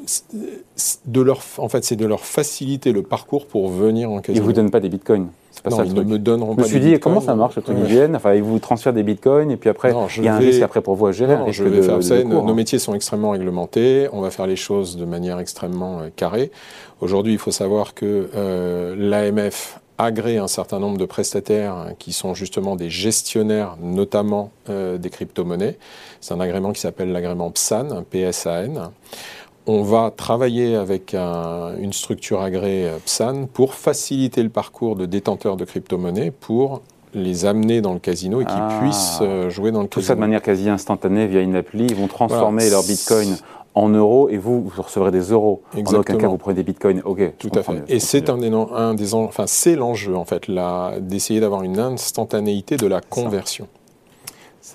de 1.06 1.20
leur, 1.20 1.40
en 1.58 1.68
fait, 1.68 1.84
c'est 1.84 1.96
de 1.96 2.06
leur 2.06 2.24
faciliter 2.24 2.92
le 2.92 3.02
parcours 3.02 3.46
pour 3.46 3.68
venir 3.68 4.10
en 4.10 4.20
casino. 4.20 4.42
Ils 4.42 4.46
vous 4.46 4.52
donnent 4.52 4.70
pas 4.70 4.80
des 4.80 4.88
bitcoins 4.88 5.28
non, 5.70 5.82
ils 5.84 5.94
ne 5.94 6.02
me 6.02 6.18
donneront 6.18 6.54
pas. 6.54 6.62
Je 6.62 6.66
me 6.66 6.70
suis 6.70 6.80
dit, 6.80 6.98
comment 7.00 7.20
ça 7.20 7.34
marche 7.34 7.56
le 7.56 7.62
truc 7.62 7.76
Ils 7.78 7.86
viennent, 7.86 8.16
enfin, 8.16 8.34
ils 8.34 8.42
vous 8.42 8.58
transfèrent 8.58 8.92
des 8.92 9.02
bitcoins 9.02 9.50
et 9.50 9.56
puis 9.56 9.70
après, 9.70 9.92
il 10.16 10.24
y 10.24 10.28
a 10.28 10.34
un 10.34 10.38
risque 10.38 10.62
après 10.62 10.80
pour 10.80 10.94
vous 10.94 11.06
à 11.06 11.12
gérer. 11.12 11.36
je 11.52 11.64
vais 11.64 11.82
faire 11.82 12.02
ça. 12.02 12.22
nos, 12.22 12.54
métiers 12.54 12.78
sont 12.78 12.94
extrêmement 12.94 13.30
réglementés. 13.30 14.08
On 14.12 14.20
va 14.20 14.30
faire 14.30 14.46
les 14.46 14.56
choses 14.56 14.96
de 14.96 15.04
manière 15.04 15.38
extrêmement 15.38 16.00
euh, 16.00 16.08
carrée. 16.14 16.50
Aujourd'hui, 17.00 17.32
il 17.32 17.38
faut 17.38 17.50
savoir 17.50 17.94
que 17.94 18.28
euh, 18.34 18.94
l'AMF 18.98 19.80
agrée 19.98 20.38
un 20.38 20.48
certain 20.48 20.78
nombre 20.78 20.96
de 20.96 21.04
prestataires 21.04 21.92
qui 21.98 22.12
sont 22.12 22.34
justement 22.34 22.76
des 22.76 22.88
gestionnaires, 22.88 23.76
notamment 23.82 24.50
euh, 24.70 24.96
des 24.96 25.10
crypto-monnaies. 25.10 25.76
C'est 26.20 26.34
un 26.34 26.40
agrément 26.40 26.72
qui 26.72 26.80
s'appelle 26.80 27.12
l'agrément 27.12 27.50
PSAN, 27.50 28.04
PSAN 28.08 28.92
on 29.68 29.82
va 29.82 30.10
travailler 30.10 30.74
avec 30.74 31.14
une 31.14 31.92
structure 31.92 32.40
agréée 32.40 32.86
euh, 32.86 32.98
PSAN 33.04 33.46
pour 33.52 33.74
faciliter 33.74 34.42
le 34.42 34.48
parcours 34.48 34.96
de 34.96 35.06
détenteurs 35.06 35.56
de 35.56 35.64
crypto-monnaies 35.64 36.30
pour 36.30 36.80
les 37.14 37.44
amener 37.44 37.80
dans 37.80 37.92
le 37.92 37.98
casino 37.98 38.40
et 38.40 38.44
qu'ils 38.44 38.54
ah. 38.56 38.78
puissent 38.80 39.18
euh, 39.20 39.50
jouer 39.50 39.70
dans 39.70 39.82
le 39.82 39.88
casino. 39.88 40.02
Tout 40.02 40.06
ça 40.06 40.14
de 40.14 40.20
manière 40.20 40.42
quasi 40.42 40.68
instantanée 40.68 41.26
via 41.26 41.40
une 41.40 41.54
appli. 41.54 41.84
Ils 41.84 41.94
vont 41.94 42.08
transformer 42.08 42.68
leur 42.70 42.82
bitcoin 42.82 43.36
en 43.74 43.90
euros 43.90 44.28
et 44.30 44.38
vous, 44.38 44.62
vous 44.62 44.82
recevrez 44.82 45.10
des 45.10 45.32
euros. 45.32 45.62
Exactement. 45.76 45.98
En 45.98 46.00
aucun 46.00 46.16
cas, 46.16 46.28
vous 46.28 46.38
prenez 46.38 46.56
des 46.56 46.62
bitcoins. 46.62 47.02
Ok. 47.04 47.36
Tout 47.38 47.50
à 47.54 47.62
fait. 47.62 47.82
Et 47.88 48.00
c'est 48.00 48.30
un 48.30 48.38
des, 48.38 48.50
un 48.50 48.94
des, 48.94 49.14
enfin, 49.14 49.44
c'est 49.46 49.76
l'enjeu 49.76 50.16
en 50.16 50.24
fait, 50.24 50.50
d'essayer 51.00 51.40
d'avoir 51.40 51.62
une 51.62 51.78
instantanéité 51.78 52.76
de 52.78 52.86
la 52.86 53.00
conversion. 53.00 53.68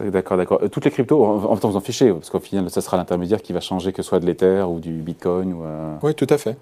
D'accord, 0.02 0.38
d'accord. 0.38 0.60
Euh, 0.64 0.68
toutes 0.68 0.86
les 0.86 0.92
cryptos, 0.92 1.24
en 1.24 1.56
temps 1.58 1.70
vous 1.70 1.78
en 1.78 1.82
fichez, 1.82 2.12
parce 2.12 2.30
qu'au 2.30 2.40
final, 2.40 2.70
ça 2.70 2.82
sera 2.82 2.98
l'intermédiaire 2.98 3.42
qui 3.42 3.54
va 3.54 3.60
changer, 3.60 3.92
que 3.94 4.02
ce 4.02 4.10
soit 4.10 4.20
de 4.20 4.26
l'Ether 4.26 4.64
ou 4.64 4.80
du 4.80 4.92
Bitcoin. 4.94 5.54
Ou 5.54 5.64
euh, 5.64 5.96
Oui, 6.02 6.16
tout 6.16 6.28
à 6.30 6.38
fait. 6.38 6.58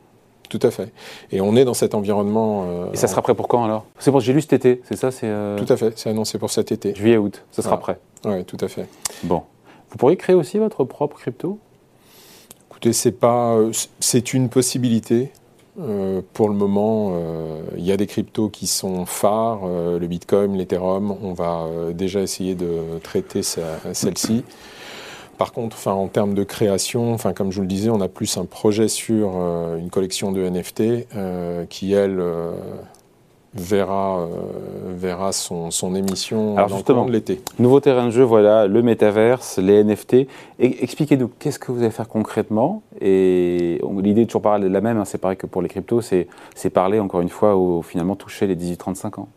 Tout 0.50 0.60
à 0.64 0.72
fait. 0.72 0.92
Et 1.32 1.40
on 1.40 1.56
est 1.56 1.64
dans 1.64 1.74
cet 1.74 1.96
environnement. 1.96 2.66
Euh, 2.68 2.92
Et 2.94 2.98
ça 2.98 3.08
sera 3.08 3.22
prêt 3.22 3.36
pour 3.36 3.48
quand 3.48 3.64
alors? 3.64 3.86
C'est 4.00 4.12
pour 4.12 4.20
j'ai 4.20 4.34
lu 4.34 4.42
cet 4.42 4.54
été, 4.54 4.82
c'est 4.84 4.98
ça 4.98 5.12
c'est, 5.12 5.32
Tout 5.58 5.72
à 5.72 5.78
fait, 5.78 5.98
c'est 5.98 6.10
annoncé 6.10 6.38
pour 6.38 6.50
cet 6.50 6.72
été. 6.72 6.94
Juillet, 6.94 7.18
août, 7.18 7.44
ça 7.52 7.62
sera 7.62 7.80
prêt. 7.80 8.00
Oui, 8.26 8.44
tout 8.44 8.58
à 8.60 8.68
fait. 8.68 8.88
Bon. 9.24 9.44
Vous 9.90 9.98
pourriez 9.98 10.18
créer 10.18 10.36
aussi 10.36 10.58
votre 10.58 10.84
propre 10.84 11.18
crypto? 11.18 11.58
Écoutez, 12.70 12.94
c'est 12.94 13.12
pas, 13.12 13.58
c'est 14.00 14.34
une 14.34 14.50
possibilité. 14.50 15.32
Euh, 15.80 16.22
pour 16.34 16.50
le 16.50 16.56
moment, 16.56 17.14
euh, 17.14 17.62
il 17.78 17.86
y 17.86 17.92
a 17.92 17.98
des 17.98 18.08
cryptos 18.08 18.50
qui 18.50 18.68
sont 18.68 19.06
phares, 19.06 19.62
euh, 19.64 20.00
le 20.00 20.08
Bitcoin, 20.08 20.58
l'Ethereum. 20.58 21.16
On 21.22 21.34
va 21.34 21.68
déjà 21.94 22.22
essayer 22.22 22.56
de 22.56 23.00
traiter 23.04 23.42
celle-ci. 23.44 24.44
Par 25.38 25.54
contre, 25.54 25.88
en 25.88 26.08
termes 26.08 26.36
de 26.36 26.44
création, 26.44 27.18
comme 27.36 27.52
je 27.52 27.56
vous 27.56 27.62
le 27.62 27.68
disais, 27.68 27.90
on 27.90 28.02
a 28.02 28.08
plus 28.08 28.38
un 28.38 28.46
projet 28.46 28.88
sur 28.88 29.30
une 29.76 29.90
collection 29.90 30.32
de 30.32 30.48
NFT 30.48 31.08
qui, 31.68 31.94
elle, 31.94 32.22
verra, 33.54 34.22
euh, 34.22 34.28
verra 34.96 35.32
son, 35.32 35.72
son 35.72 35.94
émission 35.96 36.58
Alors 36.58 36.70
justement, 36.70 37.06
de 37.06 37.12
l'été. 37.12 37.42
Nouveau 37.60 37.80
terrain 37.80 38.06
de 38.06 38.12
jeu, 38.12 38.24
voilà, 38.24 38.68
le 38.68 38.82
métaverse, 38.82 39.58
les 39.58 39.84
NFT. 39.84 40.28
Expliquez-nous, 40.60 41.30
qu'est-ce 41.40 41.60
que 41.60 41.72
vous 41.72 41.82
allez 41.82 41.92
faire 41.92 42.08
concrètement? 42.08 42.82
Et 43.02 43.82
l'idée 44.02 44.22
est 44.22 44.26
toujours 44.26 44.42
la 44.58 44.82
même, 44.82 44.98
hein, 44.98 45.06
c'est 45.06 45.18
pareil 45.18 45.38
que 45.38 45.48
pour 45.48 45.62
les 45.62 45.70
cryptos, 45.70 46.02
c'est 46.02 46.70
parler 46.70 47.00
encore 47.00 47.22
une 47.22 47.30
fois, 47.30 47.56
au, 47.56 47.82
finalement 47.82 48.16
toucher 48.16 48.48
les 48.48 48.56
18-35 48.56 49.20
ans. 49.20 49.28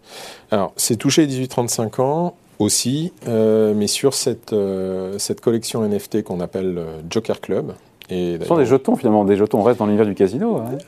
Alors, 0.51 0.73
c'est 0.77 0.97
toucher 0.97 1.27
les 1.27 1.47
18-35 1.47 2.01
ans 2.01 2.35
aussi, 2.61 3.13
euh, 3.27 3.75
mais 3.75 3.89
sur 3.89 4.15
cette, 4.15 4.53
euh, 4.53 5.19
cette 5.19 5.41
collection 5.41 5.85
NFT 5.85 6.23
qu'on 6.23 6.39
appelle 6.39 6.81
Joker 7.11 7.41
Club, 7.41 7.75
ce 8.09 8.45
sont 8.47 8.57
des 8.57 8.67
jetons 8.67 8.97
finalement, 8.97 9.25
des 9.25 9.37
jetons. 9.37 9.61
On 9.61 9.63
reste 9.63 9.79
dans 9.79 9.87
l'univers 9.87 10.07
du 10.07 10.15
casino. 10.15 10.57
Hein. 10.57 10.79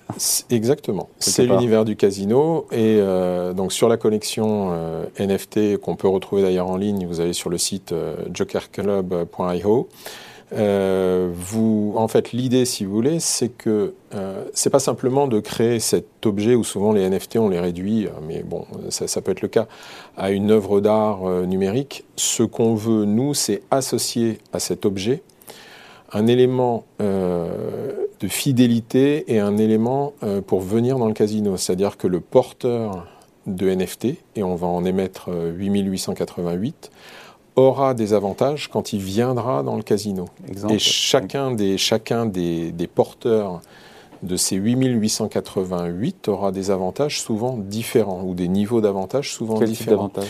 Exactement. 0.50 1.08
C'est 1.18 1.46
l'univers 1.46 1.85
du 1.85 1.96
casino. 1.96 2.66
Et 2.73 2.99
euh, 3.00 3.52
donc 3.52 3.73
sur 3.73 3.88
la 3.88 3.96
collection 3.96 4.70
euh, 4.73 5.04
NFT 5.18 5.78
qu'on 5.78 5.96
peut 5.96 6.08
retrouver 6.08 6.42
d'ailleurs 6.42 6.68
en 6.68 6.76
ligne, 6.76 7.06
vous 7.06 7.20
allez 7.20 7.32
sur 7.32 7.50
le 7.50 7.58
site 7.58 7.92
euh, 7.92 8.16
jokerclub.io. 8.32 9.88
vous, 10.52 11.94
en 11.96 12.08
fait, 12.08 12.32
l'idée, 12.32 12.64
si 12.66 12.85
vous 12.85 12.92
voulez, 12.92 13.18
c'est 13.18 13.49
que 13.49 13.94
c'est 14.52 14.70
pas 14.70 14.78
simplement 14.78 15.26
de 15.26 15.40
créer 15.40 15.80
cet 15.80 16.25
objet 16.25 16.54
où 16.54 16.64
souvent 16.64 16.92
les 16.92 17.08
NFT 17.08 17.37
on 17.37 17.49
les 17.49 17.61
réduit, 17.61 18.08
mais 18.26 18.42
bon, 18.42 18.64
ça, 18.88 19.06
ça 19.06 19.20
peut 19.20 19.32
être 19.32 19.42
le 19.42 19.49
cas, 19.49 19.66
à 20.16 20.30
une 20.30 20.50
œuvre 20.50 20.80
d'art 20.80 21.28
numérique. 21.46 22.04
Ce 22.16 22.42
qu'on 22.42 22.75
veut 22.75 23.04
nous, 23.04 23.35
c'est 23.35 23.62
associer 23.70 24.38
à 24.52 24.58
cet 24.58 24.87
objet 24.87 25.23
un 26.12 26.26
élément 26.26 26.84
euh, 27.00 28.06
de 28.20 28.28
fidélité 28.28 29.25
et 29.32 29.38
un 29.38 29.56
élément 29.56 30.12
euh, 30.22 30.40
pour 30.40 30.60
venir 30.60 30.98
dans 30.98 31.06
le 31.08 31.14
casino. 31.14 31.56
C'est-à-dire 31.56 31.96
que 31.96 32.06
le 32.06 32.20
porteur 32.20 33.06
de 33.46 33.68
NFT, 33.68 34.16
et 34.36 34.42
on 34.42 34.54
va 34.54 34.66
en 34.66 34.84
émettre 34.84 35.30
8888, 35.30 36.90
euh, 36.90 37.60
aura 37.60 37.94
des 37.94 38.12
avantages 38.12 38.68
quand 38.68 38.92
il 38.92 39.00
viendra 39.00 39.62
dans 39.62 39.76
le 39.76 39.82
casino. 39.82 40.26
Et 40.68 40.78
chacun 40.78 41.52
des, 41.52 41.78
chacun 41.78 42.26
des, 42.26 42.70
des 42.72 42.86
porteurs 42.86 43.60
de 44.22 44.36
ces 44.36 44.56
8888 44.56 46.28
aura 46.28 46.52
des 46.52 46.70
avantages 46.70 47.20
souvent 47.20 47.56
différents 47.56 48.22
ou 48.25 48.34
des 48.34 48.48
niveaux 48.48 48.80
d'avantages 48.80 49.32
souvent 49.32 49.58
Quel 49.58 49.68
différents. 49.68 50.08
Type 50.08 50.25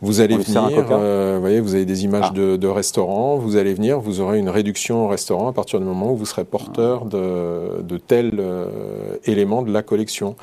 Vous 0.00 0.20
allez 0.20 0.36
venir, 0.36 0.86
euh, 0.92 1.34
vous 1.34 1.40
voyez, 1.40 1.60
vous 1.60 1.74
avez 1.74 1.84
des 1.84 2.04
images 2.04 2.26
ah. 2.30 2.32
de, 2.32 2.56
de, 2.56 2.68
restaurants, 2.68 3.36
vous 3.36 3.56
allez 3.56 3.74
venir, 3.74 3.98
vous 3.98 4.20
aurez 4.20 4.38
une 4.38 4.48
réduction 4.48 5.04
au 5.04 5.08
restaurant 5.08 5.48
à 5.48 5.52
partir 5.52 5.80
du 5.80 5.86
moment 5.86 6.12
où 6.12 6.16
vous 6.16 6.26
serez 6.26 6.44
porteur 6.44 7.04
de, 7.04 7.82
de 7.82 7.98
tel 7.98 8.36
euh, 8.38 9.16
élément 9.24 9.62
de 9.62 9.72
la 9.72 9.82
collection. 9.82 10.36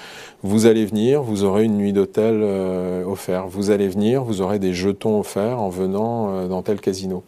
Vous 0.44 0.66
allez 0.66 0.86
venir, 0.86 1.24
vous 1.24 1.46
aurez 1.46 1.64
une 1.64 1.78
nuit 1.78 1.94
d'hôtel 1.94 2.42
euh, 2.44 3.06
offerte. 3.06 3.48
Vous 3.50 3.72
allez 3.72 3.88
venir, 3.88 4.26
vous 4.26 4.42
aurez 4.42 4.60
des 4.60 4.74
jetons 4.74 5.22
offerts 5.22 5.62
en 5.62 5.70
venant 5.70 6.30
euh, 6.30 6.48
dans 6.48 6.62
tel 6.62 6.82
casino 6.82 7.24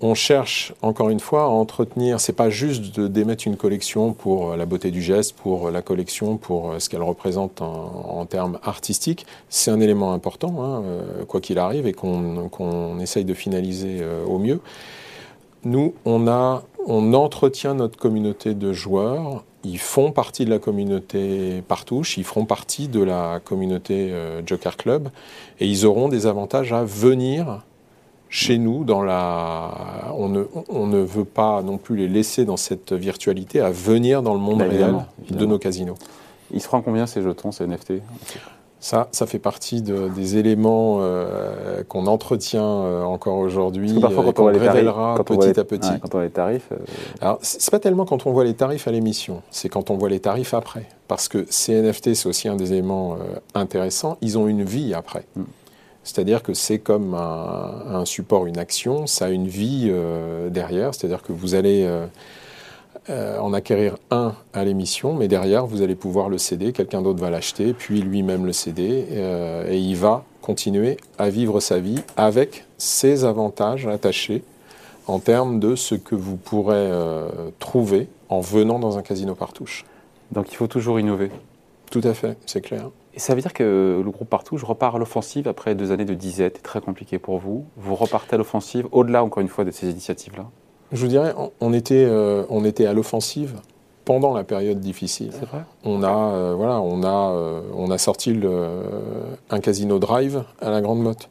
on 0.00 0.14
cherche 0.14 0.72
encore 0.82 1.10
une 1.10 1.20
fois 1.20 1.42
à 1.42 1.46
entretenir. 1.46 2.20
C'est 2.20 2.32
pas 2.32 2.50
juste 2.50 2.98
d'émettre 3.00 3.46
une 3.46 3.56
collection 3.56 4.12
pour 4.12 4.56
la 4.56 4.66
beauté 4.66 4.90
du 4.90 5.02
geste, 5.02 5.34
pour 5.36 5.70
la 5.70 5.82
collection, 5.82 6.36
pour 6.36 6.74
ce 6.78 6.88
qu'elle 6.88 7.02
représente 7.02 7.60
en, 7.60 8.24
termes 8.26 8.58
artistiques. 8.62 9.26
C'est 9.48 9.70
un 9.70 9.80
élément 9.80 10.12
important, 10.12 10.62
hein, 10.62 10.82
euh, 10.84 11.24
quoi 11.24 11.40
qu'il 11.40 11.58
arrive, 11.58 11.86
et 11.86 11.92
qu'on 11.92 12.98
essaye 13.00 13.24
de 13.24 13.34
finaliser 13.34 13.98
euh, 14.00 14.24
au 14.24 14.38
mieux. 14.38 14.60
Nous, 15.64 15.94
on 16.04 16.26
on 16.86 17.12
entretient 17.12 17.74
notre 17.74 17.98
communauté 17.98 18.54
de 18.54 18.72
joueurs. 18.72 19.44
Ils 19.64 19.78
font 19.78 20.12
partie 20.12 20.46
de 20.46 20.50
la 20.50 20.58
communauté 20.58 21.62
Partouche, 21.68 22.16
ils 22.16 22.24
feront 22.24 22.46
partie 22.46 22.88
de 22.88 23.02
la 23.02 23.40
communauté 23.44 24.10
euh, 24.10 24.40
Joker 24.46 24.78
Club, 24.78 25.10
et 25.58 25.66
ils 25.66 25.84
auront 25.84 26.08
des 26.08 26.26
avantages 26.26 26.72
à 26.72 26.84
venir 26.84 27.62
chez 28.30 28.58
nous, 28.58 28.84
dans 28.84 29.02
la... 29.02 30.14
on, 30.16 30.28
ne, 30.28 30.44
on 30.68 30.86
ne 30.86 31.00
veut 31.00 31.24
pas 31.24 31.62
non 31.62 31.78
plus 31.78 31.96
les 31.96 32.08
laisser 32.08 32.44
dans 32.44 32.56
cette 32.56 32.92
virtualité 32.92 33.60
à 33.60 33.70
venir 33.70 34.22
dans 34.22 34.34
le 34.34 34.40
monde 34.40 34.60
bah, 34.60 34.66
réel 34.68 34.94
de 35.30 35.46
nos 35.46 35.58
casinos. 35.58 35.96
Ils 36.52 36.60
se 36.60 36.66
feront 36.66 36.80
combien 36.80 37.06
ces 37.06 37.22
jetons, 37.22 37.52
ces 37.52 37.66
NFT 37.66 37.94
ça, 38.82 39.08
ça 39.12 39.26
fait 39.26 39.38
partie 39.38 39.82
de, 39.82 40.08
des 40.08 40.38
éléments 40.38 41.00
euh, 41.00 41.82
qu'on 41.86 42.06
entretient 42.06 42.64
euh, 42.64 43.02
encore 43.02 43.36
aujourd'hui 43.36 43.98
et 43.98 44.00
qu'on 44.00 44.46
révélera 44.46 45.22
petit 45.22 45.60
à 45.60 45.64
petit. 45.64 45.90
quand 46.00 46.14
on 46.14 46.18
voit 46.18 46.24
les 46.24 46.30
tarifs. 46.30 46.68
Euh... 46.72 46.76
Alors, 47.20 47.38
c'est 47.42 47.70
pas 47.70 47.78
tellement 47.78 48.06
quand 48.06 48.26
on 48.26 48.32
voit 48.32 48.44
les 48.44 48.54
tarifs 48.54 48.88
à 48.88 48.90
l'émission, 48.90 49.42
c'est 49.50 49.68
quand 49.68 49.90
on 49.90 49.98
voit 49.98 50.08
les 50.08 50.20
tarifs 50.20 50.54
après. 50.54 50.86
Parce 51.08 51.28
que 51.28 51.46
ces 51.50 51.74
NFT, 51.82 52.14
c'est 52.14 52.26
aussi 52.26 52.48
un 52.48 52.56
des 52.56 52.72
éléments 52.72 53.14
euh, 53.14 53.38
intéressants. 53.54 54.16
Ils 54.22 54.38
ont 54.38 54.48
une 54.48 54.64
vie 54.64 54.94
après. 54.94 55.24
Mm. 55.36 55.42
C'est-à-dire 56.02 56.42
que 56.42 56.54
c'est 56.54 56.78
comme 56.78 57.14
un, 57.14 58.04
support, 58.04 58.46
une 58.46 58.58
action, 58.58 59.06
ça 59.06 59.26
a 59.26 59.28
une 59.28 59.48
vie 59.48 59.88
euh, 59.90 60.48
derrière, 60.48 60.94
c'est-à-dire 60.94 61.22
que 61.22 61.32
vous 61.32 61.54
allez 61.54 61.84
euh, 61.84 62.06
euh, 63.10 63.38
en 63.38 63.52
acquérir 63.52 63.96
un 64.10 64.34
à 64.54 64.64
l'émission, 64.64 65.14
mais 65.14 65.28
derrière, 65.28 65.66
vous 65.66 65.82
allez 65.82 65.94
pouvoir 65.94 66.28
le 66.28 66.38
céder, 66.38 66.72
quelqu'un 66.72 67.02
d'autre 67.02 67.20
va 67.20 67.28
l'acheter, 67.28 67.74
puis 67.74 68.00
lui-même 68.00 68.46
le 68.46 68.52
céder, 68.52 69.04
et 69.68 69.76
il 69.76 69.94
va 69.94 70.24
continuer 70.40 70.96
à 71.18 71.28
vivre 71.28 71.60
sa 71.60 71.78
vie 71.78 72.00
avec 72.16 72.64
ses 72.78 73.24
avantages 73.24 73.86
attachés 73.86 74.42
en 75.06 75.18
termes 75.18 75.60
de 75.60 75.76
ce 75.76 75.94
que 75.94 76.14
vous 76.14 76.36
pourrez 76.36 76.90
trouver 77.58 78.08
en 78.30 78.40
venant 78.40 78.78
dans 78.78 78.96
un 78.96 79.02
casino 79.02 79.34
partouche. 79.34 79.84
Donc 80.32 80.50
il 80.50 80.56
faut 80.56 80.66
toujours 80.66 80.98
innover. 80.98 81.30
Tout 81.90 82.02
à 82.04 82.14
fait, 82.14 82.38
c'est 82.46 82.62
clair. 82.62 82.90
Et 83.14 83.18
ça 83.18 83.34
veut 83.34 83.40
dire 83.40 83.52
que 83.52 84.00
le 84.04 84.10
groupe 84.10 84.28
Partout, 84.28 84.56
je 84.56 84.66
repars 84.66 84.96
à 84.96 84.98
l'offensive 84.98 85.48
après 85.48 85.74
deux 85.74 85.90
années 85.90 86.04
de 86.04 86.14
disette, 86.14 86.62
très 86.62 86.80
compliqué 86.80 87.18
pour 87.18 87.38
vous. 87.38 87.64
Vous 87.76 87.94
repartez 87.94 88.34
à 88.34 88.38
l'offensive, 88.38 88.86
au-delà 88.92 89.24
encore 89.24 89.40
une 89.40 89.48
fois 89.48 89.64
de 89.64 89.72
ces 89.72 89.90
initiatives-là 89.90 90.46
Je 90.92 91.00
vous 91.00 91.08
dirais, 91.08 91.34
on 91.60 91.72
était, 91.72 92.04
euh, 92.06 92.44
on 92.48 92.64
était 92.64 92.86
à 92.86 92.92
l'offensive 92.92 93.56
pendant 94.04 94.32
la 94.32 94.44
période 94.44 94.78
difficile. 94.78 95.32
C'est 95.32 95.48
vrai. 95.48 95.64
On 95.84 96.02
a, 96.04 96.34
euh, 96.34 96.54
voilà, 96.56 96.80
on 96.80 97.02
a, 97.02 97.32
euh, 97.32 97.60
on 97.74 97.90
a 97.90 97.98
sorti 97.98 98.32
le, 98.32 98.68
un 99.50 99.58
casino 99.58 99.98
drive 99.98 100.44
à 100.60 100.70
la 100.70 100.80
Grande 100.80 101.00
Motte 101.00 101.28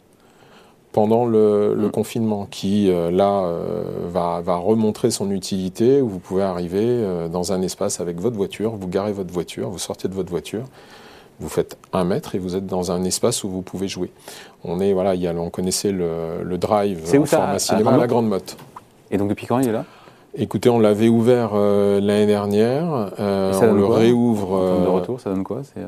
pendant 0.91 1.25
le, 1.25 1.75
le 1.75 1.88
mm. 1.88 1.91
confinement, 1.91 2.48
qui 2.50 2.91
là 2.91 3.48
va, 4.07 4.41
va, 4.41 4.55
remontrer 4.55 5.12
son 5.12 5.29
utilité, 5.31 6.01
où 6.01 6.09
vous 6.09 6.19
pouvez 6.19 6.41
arriver 6.41 7.29
dans 7.31 7.53
un 7.53 7.62
espace 7.62 8.01
avec 8.01 8.19
votre 8.19 8.36
voiture, 8.36 8.75
vous 8.75 8.88
garez 8.88 9.13
votre 9.13 9.31
voiture, 9.31 9.69
vous 9.69 9.77
sortez 9.77 10.07
de 10.07 10.15
votre 10.15 10.31
voiture, 10.31 10.63
vous 11.39 11.50
faites 11.50 11.77
un 11.93 12.03
mètre 12.03 12.36
et 12.36 12.39
vous 12.39 12.55
êtes 12.55 12.65
dans 12.65 12.91
un 12.91 13.03
espace 13.03 13.43
où 13.43 13.50
vous 13.50 13.62
pouvez 13.62 13.88
jouer. 13.88 14.12
On 14.63 14.79
est 14.79 14.93
voilà, 14.93 15.15
il 15.15 15.22
y 15.22 15.27
a, 15.27 15.34
on 15.34 15.50
connaissait 15.50 15.91
le, 15.91 16.43
le 16.43 16.58
drive 16.58 17.01
en 17.15 17.25
format 17.25 17.60
cinéma 17.60 17.91
à, 17.91 17.98
la 17.98 18.08
Grande 18.08 18.27
Motte. 18.27 18.58
Et 19.12 19.17
donc 19.17 19.29
depuis 19.29 19.48
quand 19.48 19.60
il 19.60 19.69
est 19.69 19.74
là? 19.74 19.86
Écoutez, 20.38 20.69
on 20.69 20.77
l'avait 20.77 21.08
ouvert 21.08 21.51
euh, 21.55 22.00
l'année 22.00 22.27
dernière. 22.27 23.12
Euh, 23.19 23.51
on 23.63 23.74
le 23.74 23.86
réouvre. 23.86 24.60
de 24.60 24.86
euh, 24.86 24.89
retour, 24.89 25.19
ça 25.19 25.31
donne 25.31 25.43
quoi? 25.43 25.62
C'est, 25.63 25.81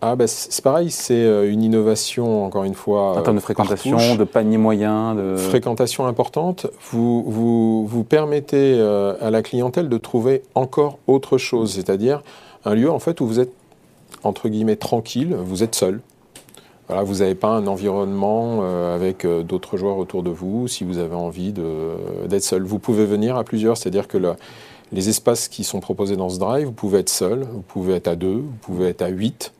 Ah 0.00 0.14
ben 0.14 0.28
c'est 0.28 0.62
pareil, 0.62 0.90
c'est 0.90 1.48
une 1.48 1.62
innovation 1.62 2.44
encore 2.44 2.62
une 2.62 2.74
fois. 2.74 3.18
En 3.18 3.22
termes 3.22 3.36
de 3.36 3.42
fréquentation, 3.42 4.14
de 4.14 4.24
panier 4.24 4.56
moyen, 4.56 5.16
de 5.16 5.36
fréquentation 5.36 6.06
importante. 6.06 6.68
Vous 6.92 7.24
vous, 7.26 7.86
vous 7.86 8.04
permettez 8.04 8.80
à 8.80 9.30
la 9.30 9.42
clientèle 9.42 9.88
de 9.88 9.98
trouver 9.98 10.42
encore 10.54 10.98
autre 11.08 11.36
chose, 11.36 11.72
c'est-à-dire 11.72 12.22
un 12.64 12.74
lieu 12.74 12.90
en 12.90 13.00
fait 13.00 13.20
où 13.20 13.26
vous 13.26 13.40
êtes 13.40 13.52
entre 14.28 14.48
guillemets 14.48 14.76
tranquille, 14.76 15.34
vous 15.34 15.62
êtes 15.62 15.74
seul. 15.74 16.00
Voilà, 16.86 17.02
vous 17.02 17.16
n'avez 17.16 17.34
pas 17.34 17.48
un 17.48 17.66
environnement 17.66 18.60
euh, 18.62 18.94
avec 18.94 19.24
euh, 19.24 19.42
d'autres 19.42 19.76
joueurs 19.76 19.98
autour 19.98 20.22
de 20.22 20.30
vous 20.30 20.68
si 20.68 20.84
vous 20.84 20.98
avez 20.98 21.14
envie 21.14 21.52
d'être 21.52 22.42
seul. 22.42 22.62
Vous 22.62 22.78
pouvez 22.78 23.04
venir 23.04 23.36
à 23.36 23.44
plusieurs, 23.44 23.76
c'est-à-dire 23.76 24.08
que 24.08 24.18
les 24.92 25.08
espaces 25.10 25.48
qui 25.48 25.64
sont 25.64 25.80
proposés 25.80 26.16
dans 26.16 26.30
ce 26.30 26.38
drive, 26.38 26.66
vous 26.66 26.72
pouvez 26.72 27.00
être 27.00 27.10
seul, 27.10 27.40
vous 27.42 27.60
pouvez 27.60 27.94
être 27.94 28.08
à 28.08 28.16
deux, 28.16 28.36
vous 28.36 28.56
pouvez 28.62 28.86
être 28.88 29.02
à 29.02 29.08
huit. 29.08 29.52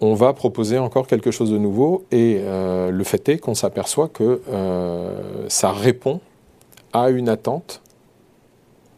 On 0.00 0.14
va 0.14 0.32
proposer 0.32 0.78
encore 0.78 1.06
quelque 1.06 1.30
chose 1.30 1.50
de 1.50 1.58
nouveau 1.58 2.04
et 2.10 2.38
euh, 2.40 2.90
le 2.90 3.04
fait 3.04 3.28
est 3.28 3.38
qu'on 3.38 3.54
s'aperçoit 3.54 4.08
que 4.08 4.40
ça 5.48 5.72
répond 5.72 6.20
à 6.92 7.10
une 7.10 7.28
attente 7.28 7.80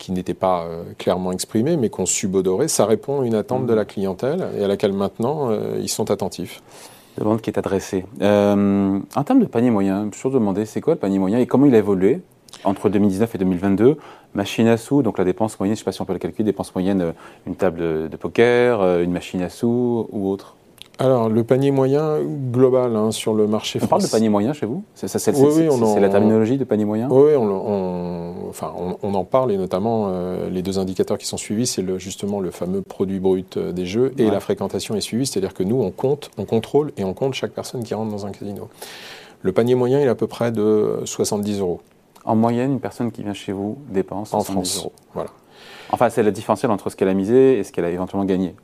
qui 0.00 0.10
n'était 0.10 0.34
pas 0.34 0.62
euh, 0.62 0.82
clairement 0.98 1.30
exprimé, 1.30 1.76
mais 1.76 1.90
qu'on 1.90 2.06
subodorait, 2.06 2.66
ça 2.66 2.86
répond 2.86 3.20
à 3.20 3.26
une 3.26 3.36
attente 3.36 3.66
de 3.66 3.74
la 3.74 3.84
clientèle 3.84 4.48
et 4.58 4.64
à 4.64 4.68
laquelle 4.68 4.94
maintenant 4.94 5.50
euh, 5.50 5.78
ils 5.80 5.88
sont 5.88 6.10
attentifs. 6.10 6.62
Demande 7.18 7.40
qui 7.42 7.50
est 7.50 7.58
adressée. 7.58 8.06
Euh, 8.22 8.98
en 9.14 9.24
termes 9.24 9.40
de 9.40 9.44
panier 9.44 9.70
moyen, 9.70 10.00
je 10.00 10.06
me 10.06 10.10
suis 10.12 10.22
toujours 10.22 10.40
demandé, 10.40 10.64
c'est 10.64 10.80
quoi 10.80 10.94
le 10.94 10.98
panier 10.98 11.18
moyen 11.18 11.38
et 11.38 11.46
comment 11.46 11.66
il 11.66 11.74
a 11.74 11.78
évolué 11.78 12.20
entre 12.64 12.88
2019 12.88 13.34
et 13.34 13.38
2022 13.38 13.98
Machine 14.34 14.68
à 14.68 14.76
sous, 14.76 15.02
donc 15.02 15.18
la 15.18 15.24
dépense 15.24 15.58
moyenne, 15.60 15.76
je 15.76 15.80
ne 15.80 15.84
sais 15.84 15.84
pas 15.84 15.92
si 15.92 16.00
on 16.00 16.04
peut 16.04 16.12
le 16.12 16.18
calculer, 16.18 16.44
dépense 16.44 16.74
moyenne, 16.74 17.12
une 17.46 17.56
table 17.56 18.08
de 18.08 18.16
poker, 18.16 19.00
une 19.00 19.10
machine 19.10 19.42
à 19.42 19.50
sous 19.50 20.08
ou 20.10 20.30
autre? 20.30 20.56
Alors, 21.00 21.30
le 21.30 21.44
panier 21.44 21.70
moyen 21.70 22.18
global 22.52 22.94
hein, 22.94 23.10
sur 23.10 23.32
le 23.32 23.46
marché 23.46 23.78
français. 23.78 23.86
On 23.86 23.88
parle 23.88 24.02
de 24.02 24.08
panier 24.08 24.28
moyen 24.28 24.52
chez 24.52 24.66
vous? 24.66 24.84
C'est 24.94 25.10
la 25.98 26.08
terminologie 26.10 26.58
de 26.58 26.64
panier 26.64 26.84
moyen? 26.84 27.08
Oui, 27.10 27.32
on, 27.36 28.34
enfin, 28.50 28.74
on, 28.76 29.14
en 29.14 29.24
parle 29.24 29.52
et 29.52 29.56
notamment 29.56 30.08
euh, 30.08 30.50
les 30.50 30.62
deux 30.62 30.78
indicateurs 30.78 31.16
qui 31.16 31.26
sont 31.26 31.36
suivis, 31.36 31.66
c'est 31.66 31.82
le, 31.82 31.98
justement 31.98 32.40
le 32.40 32.50
fameux 32.50 32.82
produit 32.82 33.18
brut 33.18 33.56
euh, 33.56 33.72
des 33.72 33.86
jeux 33.86 34.12
et 34.18 34.30
la 34.30 34.40
fréquentation 34.40 34.94
est 34.96 35.00
suivie, 35.00 35.26
c'est-à-dire 35.26 35.54
que 35.54 35.62
nous, 35.62 35.80
on 35.80 35.90
compte, 35.90 36.30
on 36.36 36.44
contrôle 36.44 36.92
et 36.96 37.04
on 37.04 37.14
compte 37.14 37.34
chaque 37.34 37.52
personne 37.52 37.82
qui 37.82 37.94
rentre 37.94 38.10
dans 38.10 38.26
un 38.26 38.30
casino. 38.30 38.68
Le 39.42 39.52
panier 39.52 39.74
moyen, 39.74 40.00
il 40.00 40.06
est 40.06 40.08
à 40.08 40.14
peu 40.14 40.26
près 40.26 40.52
de 40.52 41.00
70 41.04 41.60
euros. 41.60 41.80
En 42.24 42.36
moyenne, 42.36 42.72
une 42.72 42.80
personne 42.80 43.10
qui 43.10 43.22
vient 43.22 43.32
chez 43.32 43.52
vous 43.52 43.78
dépense 43.88 44.30
70 44.30 44.50
en 44.50 44.52
France. 44.52 44.78
euros. 44.78 44.92
Voilà. 45.14 45.30
Enfin, 45.92 46.10
c'est 46.10 46.22
la 46.22 46.30
différentielle 46.30 46.70
entre 46.70 46.90
ce 46.90 46.96
qu'elle 46.96 47.08
a 47.08 47.14
misé 47.14 47.58
et 47.58 47.64
ce 47.64 47.72
qu'elle 47.72 47.86
a 47.86 47.90
éventuellement 47.90 48.26
gagné. 48.26 48.54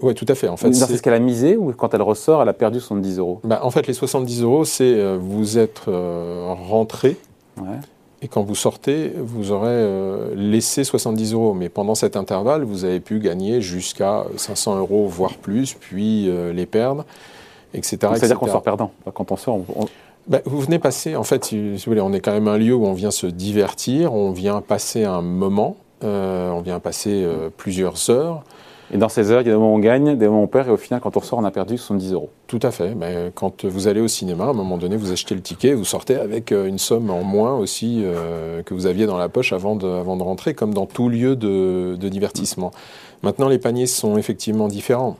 Oui, 0.00 0.14
tout 0.14 0.26
à 0.28 0.34
fait. 0.34 0.48
En 0.48 0.56
fait, 0.56 0.72
c'est 0.72 0.96
ce 0.96 1.02
qu'elle 1.02 1.14
a 1.14 1.18
misé 1.18 1.56
ou 1.56 1.72
quand 1.72 1.92
elle 1.94 2.02
ressort, 2.02 2.42
elle 2.42 2.48
a 2.48 2.52
perdu 2.52 2.80
70 2.80 3.18
euros? 3.18 3.40
Bah, 3.44 3.60
En 3.62 3.70
fait, 3.70 3.86
les 3.86 3.94
70 3.94 4.42
euros, 4.42 4.64
c'est 4.64 4.84
euh, 4.84 5.18
vous 5.20 5.58
êtes 5.58 5.82
euh, 5.88 6.54
rentré 6.68 7.16
et 8.26 8.28
quand 8.28 8.42
vous 8.42 8.56
sortez, 8.56 9.12
vous 9.16 9.52
aurez 9.52 9.68
euh, 9.70 10.34
laissé 10.34 10.82
70 10.82 11.32
euros. 11.32 11.54
Mais 11.54 11.68
pendant 11.68 11.94
cet 11.94 12.16
intervalle, 12.16 12.64
vous 12.64 12.84
avez 12.84 12.98
pu 12.98 13.20
gagner 13.20 13.60
jusqu'à 13.60 14.24
500 14.36 14.78
euros, 14.78 15.06
voire 15.06 15.34
plus, 15.34 15.74
puis 15.74 16.28
les 16.52 16.66
perdre, 16.66 17.04
etc. 17.72 17.98
C'est-à-dire 18.14 18.38
qu'on 18.38 18.48
sort 18.48 18.62
perdant. 18.62 18.90
Quand 19.14 19.30
on 19.30 19.36
sort, 19.36 19.60
bah, 20.26 20.40
vous 20.44 20.60
venez 20.60 20.80
passer, 20.80 21.14
en 21.14 21.22
fait, 21.22 21.44
si 21.44 21.74
vous 21.76 21.78
voulez, 21.86 22.00
on 22.00 22.12
est 22.12 22.20
quand 22.20 22.32
même 22.32 22.48
un 22.48 22.58
lieu 22.58 22.74
où 22.74 22.84
on 22.84 22.94
vient 22.94 23.12
se 23.12 23.28
divertir, 23.28 24.12
on 24.12 24.32
vient 24.32 24.60
passer 24.60 25.04
un 25.04 25.22
moment, 25.22 25.76
on 26.02 26.60
vient 26.64 26.80
passer 26.80 27.24
plusieurs 27.56 28.10
heures. 28.10 28.42
Et 28.92 28.98
dans 28.98 29.08
ces 29.08 29.30
heures, 29.32 29.40
il 29.40 29.46
y 29.46 29.50
a 29.50 29.52
des 29.52 29.58
moments 29.58 29.72
où 29.72 29.76
on 29.76 29.80
gagne, 29.80 30.16
des 30.16 30.26
moments 30.26 30.40
où 30.40 30.44
on 30.44 30.48
perd, 30.48 30.68
et 30.68 30.70
au 30.70 30.76
final, 30.76 31.00
quand 31.00 31.16
on 31.16 31.20
ressort, 31.20 31.38
on 31.38 31.44
a 31.44 31.50
perdu 31.50 31.76
70 31.76 32.12
euros. 32.12 32.30
Tout 32.46 32.60
à 32.62 32.70
fait. 32.70 32.94
Mais 32.94 33.32
quand 33.34 33.64
vous 33.64 33.88
allez 33.88 34.00
au 34.00 34.08
cinéma, 34.08 34.44
à 34.44 34.48
un 34.48 34.52
moment 34.52 34.78
donné, 34.78 34.96
vous 34.96 35.10
achetez 35.10 35.34
le 35.34 35.40
ticket, 35.40 35.74
vous 35.74 35.84
sortez 35.84 36.14
avec 36.16 36.52
euh, 36.52 36.66
une 36.66 36.78
somme 36.78 37.10
en 37.10 37.24
moins 37.24 37.56
aussi 37.56 38.02
euh, 38.04 38.62
que 38.62 38.74
vous 38.74 38.86
aviez 38.86 39.06
dans 39.06 39.18
la 39.18 39.28
poche 39.28 39.52
avant 39.52 39.74
de, 39.74 39.88
avant 39.88 40.16
de 40.16 40.22
rentrer, 40.22 40.54
comme 40.54 40.72
dans 40.72 40.86
tout 40.86 41.08
lieu 41.08 41.34
de, 41.34 41.96
de 41.98 42.08
divertissement. 42.08 42.70
Maintenant, 43.22 43.48
les 43.48 43.58
paniers 43.58 43.86
sont 43.86 44.16
effectivement 44.18 44.68
différents. 44.68 45.16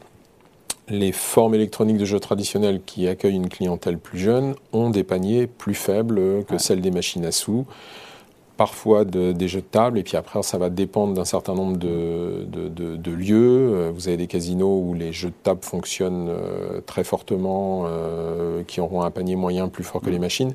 Les 0.88 1.10
formes 1.10 1.56
électroniques 1.56 1.98
de 1.98 2.04
jeux 2.04 2.20
traditionnels 2.20 2.80
qui 2.86 3.08
accueillent 3.08 3.34
une 3.34 3.48
clientèle 3.48 3.98
plus 3.98 4.20
jeune 4.20 4.54
ont 4.72 4.90
des 4.90 5.02
paniers 5.02 5.48
plus 5.48 5.74
faibles 5.74 6.44
que 6.44 6.58
celles 6.58 6.80
des 6.80 6.92
machines 6.92 7.24
à 7.24 7.32
sous 7.32 7.66
parfois 8.56 9.04
des 9.04 9.48
jeux 9.48 9.60
de 9.60 9.66
table, 9.66 9.98
et 9.98 10.02
puis 10.02 10.16
après, 10.16 10.42
ça 10.42 10.58
va 10.58 10.70
dépendre 10.70 11.14
d'un 11.14 11.24
certain 11.24 11.54
nombre 11.54 11.76
de, 11.76 12.46
de, 12.46 13.10
lieux. 13.12 13.90
Vous 13.94 14.08
avez 14.08 14.16
des 14.16 14.26
casinos 14.26 14.80
où 14.80 14.94
les 14.94 15.12
jeux 15.12 15.28
de 15.28 15.34
table 15.42 15.60
fonctionnent 15.62 16.32
très 16.86 17.04
fortement, 17.04 17.86
qui 18.66 18.80
auront 18.80 19.02
un 19.02 19.10
panier 19.10 19.36
moyen 19.36 19.68
plus 19.68 19.84
fort 19.84 20.00
que 20.00 20.10
les 20.10 20.18
mmh. 20.18 20.20
machines 20.20 20.54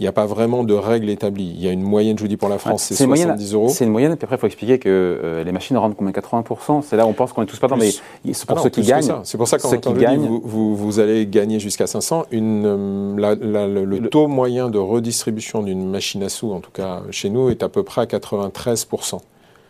il 0.00 0.04
n'y 0.04 0.08
a 0.08 0.12
pas 0.12 0.24
vraiment 0.24 0.64
de 0.64 0.72
règle 0.72 1.10
établie. 1.10 1.52
Il 1.54 1.62
y 1.62 1.68
a 1.68 1.72
une 1.72 1.82
moyenne, 1.82 2.16
je 2.16 2.22
vous 2.22 2.28
dis, 2.28 2.38
pour 2.38 2.48
la 2.48 2.56
France, 2.56 2.84
c'est 2.84 2.94
70 2.94 3.52
euros. 3.52 3.68
C'est 3.68 3.84
une 3.84 3.90
moyenne, 3.90 4.12
et 4.12 4.16
puis 4.16 4.24
après, 4.24 4.36
il 4.36 4.38
faut 4.38 4.46
expliquer 4.46 4.78
que 4.78 4.88
euh, 4.88 5.44
les 5.44 5.52
machines 5.52 5.76
rendent 5.76 5.94
combien? 5.94 6.10
80% 6.10 6.80
C'est 6.80 6.96
là 6.96 7.04
où 7.04 7.10
on 7.10 7.12
pense 7.12 7.34
qu'on 7.34 7.42
est 7.42 7.46
tous 7.46 7.58
pas 7.58 7.68
dans, 7.68 7.76
mais 7.76 7.90
c'est 8.32 8.46
pour 8.46 8.58
ceux 8.60 8.70
qui 8.70 8.80
gagnent. 8.80 9.20
C'est 9.24 9.36
pour 9.36 9.46
ça 9.46 9.58
que 9.58 9.76
quand, 9.76 9.92
gagnent, 9.92 10.26
vous, 10.26 10.40
vous, 10.42 10.74
vous, 10.74 11.00
allez 11.00 11.26
gagner 11.26 11.60
jusqu'à 11.60 11.86
500. 11.86 12.24
Une, 12.30 12.64
euh, 12.64 13.84
le, 13.84 14.08
taux 14.08 14.26
moyen 14.26 14.70
de 14.70 14.78
redistribution 14.78 15.62
d'une 15.62 15.90
machine 15.90 16.22
à 16.22 16.30
sous, 16.30 16.50
en 16.50 16.60
tout 16.60 16.70
cas 16.70 17.02
chez 17.10 17.28
nous, 17.28 17.50
est 17.50 17.62
à 17.62 17.68
peu 17.68 17.82
près 17.82 18.00
à 18.00 18.06
93%. 18.06 19.20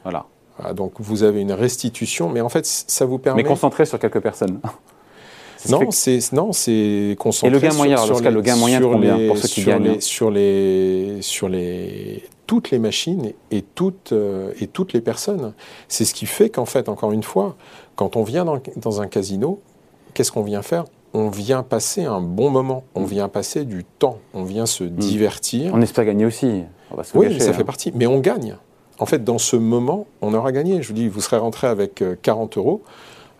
Voilà. 0.04 0.26
donc 0.74 0.92
vous 1.00 1.24
avez 1.24 1.40
une 1.40 1.52
restitution, 1.52 2.28
mais 2.28 2.40
en 2.40 2.48
fait, 2.48 2.66
ça 2.66 3.04
vous 3.04 3.18
permet. 3.18 3.42
Mais 3.42 3.48
concentré 3.48 3.84
sur 3.84 3.98
quelques 3.98 4.20
personnes. 4.20 4.60
Non, 5.68 5.90
c'est 5.90 6.32
non, 6.32 6.52
c'est 6.52 7.16
concentré. 7.18 7.48
Et 7.48 7.50
le 7.50 7.58
gain 7.58 7.74
moyen, 7.74 7.96
sur 7.98 8.20
les, 8.20 8.30
le 8.30 8.40
gain 8.40 8.56
moyen 8.56 8.80
combien 8.80 9.18
pour 9.28 9.36
ceux 9.36 9.48
qui 9.48 9.64
gagnent 9.64 9.84
les, 9.84 10.00
Sur 10.00 10.30
les 10.30 11.18
sur 11.20 11.48
les 11.48 12.22
toutes 12.46 12.70
les 12.70 12.78
machines 12.78 13.32
et 13.50 13.62
toutes 13.62 14.12
euh, 14.12 14.52
et 14.60 14.66
toutes 14.66 14.92
les 14.92 15.00
personnes. 15.00 15.52
C'est 15.88 16.04
ce 16.04 16.14
qui 16.14 16.26
fait 16.26 16.50
qu'en 16.50 16.64
fait, 16.64 16.88
encore 16.88 17.12
une 17.12 17.22
fois, 17.22 17.56
quand 17.96 18.16
on 18.16 18.22
vient 18.22 18.44
dans, 18.44 18.58
dans 18.76 19.00
un 19.00 19.06
casino, 19.06 19.60
qu'est-ce 20.14 20.32
qu'on 20.32 20.42
vient 20.42 20.62
faire? 20.62 20.84
On 21.12 21.28
vient 21.28 21.62
passer 21.62 22.04
un 22.04 22.20
bon 22.20 22.50
moment, 22.50 22.84
on 22.94 23.04
vient 23.04 23.28
passer 23.28 23.64
du 23.64 23.84
temps, 23.84 24.18
on 24.32 24.44
vient 24.44 24.66
se 24.66 24.84
hmm. 24.84 24.96
divertir. 24.96 25.72
On 25.74 25.82
espère 25.82 26.04
gagner 26.04 26.24
aussi. 26.24 26.62
oui, 27.14 27.40
ça 27.40 27.52
fait 27.52 27.62
hein. 27.62 27.64
partie. 27.64 27.92
Mais 27.94 28.06
on 28.06 28.18
gagne. 28.20 28.56
En 28.98 29.06
fait, 29.06 29.24
dans 29.24 29.38
ce 29.38 29.56
moment, 29.56 30.06
on 30.20 30.34
aura 30.34 30.52
gagné. 30.52 30.82
Je 30.82 30.88
vous 30.88 30.94
dis, 30.94 31.08
vous 31.08 31.20
serez 31.20 31.38
rentré 31.38 31.66
avec 31.66 32.02
40 32.22 32.56
euh, 32.56 32.60
euros 32.60 32.82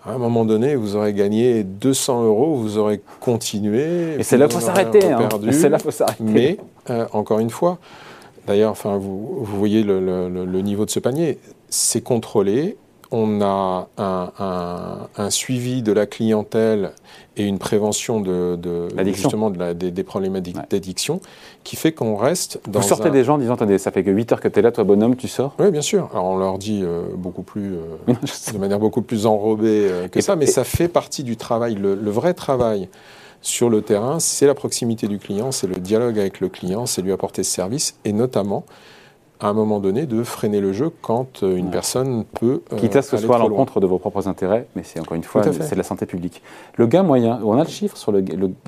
à 0.05 0.13
un 0.13 0.19
moment 0.19 0.45
donné, 0.45 0.77
vous 0.77 0.97
aurez 0.97 1.13
gagné 1.13 1.63
200 1.63 2.25
euros, 2.25 2.55
vous 2.55 2.79
aurez 2.79 3.01
continué. 3.21 4.15
Et 4.19 4.23
c'est 4.23 4.39
là 4.39 4.47
qu'il 4.49 4.59
faut 4.59 4.65
s'arrêter. 4.65 5.05
Hein. 5.05 5.29
C'est 5.53 5.69
là 5.69 5.79
faut 5.79 5.91
s'arrêter. 5.91 6.23
Mais, 6.23 6.57
euh, 6.89 7.07
encore 7.13 7.39
une 7.39 7.51
fois, 7.51 7.79
d'ailleurs, 8.47 8.71
enfin, 8.71 8.97
vous, 8.97 9.45
vous 9.45 9.59
voyez 9.59 9.83
le, 9.83 10.01
le, 10.01 10.61
niveau 10.63 10.87
de 10.87 10.91
ce 10.91 11.01
panier, 11.01 11.39
c'est 11.69 12.03
contrôlé, 12.03 12.77
on 13.11 13.41
a 13.43 13.89
un, 13.99 15.31
suivi 15.31 15.83
de 15.83 15.93
la 15.93 16.07
clientèle 16.07 16.93
et 17.37 17.45
une 17.45 17.59
prévention 17.59 18.21
de, 18.21 18.59
justement 19.07 19.51
des, 19.51 20.05
problèmes 20.05 20.41
d'addiction 20.41 21.21
qui 21.65 21.77
fait 21.77 21.93
qu'on 21.93 22.17
reste 22.17 22.61
dans. 22.69 22.81
Vous 22.81 22.89
sortez 22.89 23.11
des 23.11 23.25
gens 23.25 23.35
en 23.35 23.39
disant 23.39 23.55
Attendez, 23.55 23.79
ça 23.79 23.91
fait 23.91 24.05
que 24.05 24.11
8 24.11 24.33
heures 24.33 24.41
que 24.41 24.49
tu 24.49 24.59
es 24.59 24.63
là, 24.63 24.73
toi, 24.73 24.85
bonhomme, 24.85 25.17
tu 25.17 25.29
sors? 25.29 25.55
Oui, 25.59 25.71
bien 25.71 25.83
sûr. 25.83 26.09
Alors 26.13 26.25
on 26.27 26.37
leur 26.37 26.59
dit 26.59 26.81
euh, 26.83 27.03
beaucoup 27.17 27.43
plus, 27.43 27.75
euh, 27.75 28.15
de 28.53 28.59
manière 28.59 28.79
beaucoup 28.79 29.03
plus 29.03 29.27
enrobée 29.27 29.89
euh, 29.91 30.09
que 30.09 30.21
ça, 30.21 30.37
mais 30.37 30.47
ça 30.47 30.65
fait 30.65 30.89
partie 30.89 31.25
du 31.25 31.37
travail. 31.37 31.75
Le, 31.75 31.95
le 31.95 32.11
vrai 32.11 32.35
travail 32.35 32.89
sur 33.43 33.71
le 33.71 33.83
terrain, 33.83 34.21
c'est 34.21 34.47
la 34.47 34.55
proximité 34.55 35.09
du 35.09 35.19
client, 35.19 35.51
c'est 35.51 35.67
le 35.67 35.77
dialogue 35.77 36.19
avec 36.19 36.41
le 36.41 36.49
client, 36.49 36.87
c'est 36.87 37.03
lui 37.03 37.13
apporter 37.13 37.43
ce 37.43 37.53
service 37.53 37.95
et 38.05 38.13
notamment 38.13 38.65
à 39.41 39.49
un 39.49 39.53
moment 39.53 39.81
donné 39.81 40.07
de 40.07 40.23
freiner 40.23 40.61
le 40.61 40.73
jeu 40.73 40.91
quand 41.03 41.43
euh, 41.43 41.57
une 41.57 41.71
personne 41.71 42.25
peut. 42.25 42.63
Euh, 42.73 42.77
Quitte 42.77 42.97
à 42.97 43.03
ce 43.03 43.13
que 43.13 43.17
ce 43.17 43.27
soit 43.27 43.37
à 43.37 43.39
l'encontre 43.39 43.81
de 43.81 43.87
vos 43.87 43.99
propres 43.99 44.29
intérêts, 44.29 44.67
mais 44.77 44.83
c'est 44.85 45.01
encore 45.01 45.17
une 45.17 45.25
fois, 45.25 45.43
c'est 45.43 45.73
de 45.73 45.77
la 45.77 45.83
santé 45.83 46.07
publique. 46.07 46.43
Le 46.77 46.87
gain 46.87 47.03
moyen, 47.03 47.41
on 47.45 47.59
a 47.59 47.65
le 47.65 47.71
chiffre 47.71 47.97
sur 47.97 48.13
le, 48.13 48.23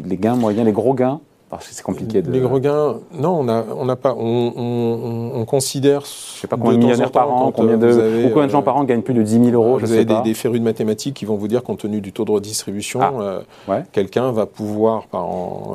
les 0.04 0.16
gains 0.16 0.36
moyens, 0.36 0.66
les 0.66 0.72
gros 0.72 0.94
gains 0.94 1.20
parce 1.52 1.68
que 1.68 1.74
c'est 1.74 1.82
compliqué 1.82 2.22
de. 2.22 2.32
Les 2.32 2.40
gros 2.40 2.58
gains, 2.60 2.96
non, 3.12 3.40
on 3.40 3.44
n'a 3.44 3.66
on 3.76 3.86
a 3.90 3.94
pas. 3.94 4.14
On, 4.16 4.52
on, 4.56 5.32
on, 5.34 5.44
considère. 5.44 6.00
Je 6.00 6.40
sais 6.40 6.46
pas 6.46 6.56
combien 6.56 6.78
de 6.78 6.78
millionnaires 6.78 7.10
par 7.10 7.30
an, 7.30 7.52
combien 7.52 7.76
de, 7.76 7.88
avez, 7.88 8.24
ou 8.24 8.30
combien 8.30 8.46
de 8.46 8.50
gens 8.50 8.60
euh, 8.60 8.62
par 8.62 8.78
an 8.78 8.84
gagnent 8.84 9.02
plus 9.02 9.12
de 9.12 9.22
10 9.22 9.50
000 9.50 9.50
euros. 9.50 9.78
Vous 9.78 9.92
avez 9.92 10.06
des, 10.06 10.22
des, 10.22 10.32
férus 10.32 10.60
de 10.60 10.64
mathématiques 10.64 11.12
qui 11.12 11.26
vont 11.26 11.36
vous 11.36 11.48
dire, 11.48 11.62
compte 11.62 11.80
tenu 11.80 12.00
du 12.00 12.10
taux 12.14 12.24
de 12.24 12.30
redistribution, 12.30 13.00
ah, 13.02 13.42
euh, 13.68 13.80
quelqu'un 13.92 14.32
va 14.32 14.46
pouvoir, 14.46 15.08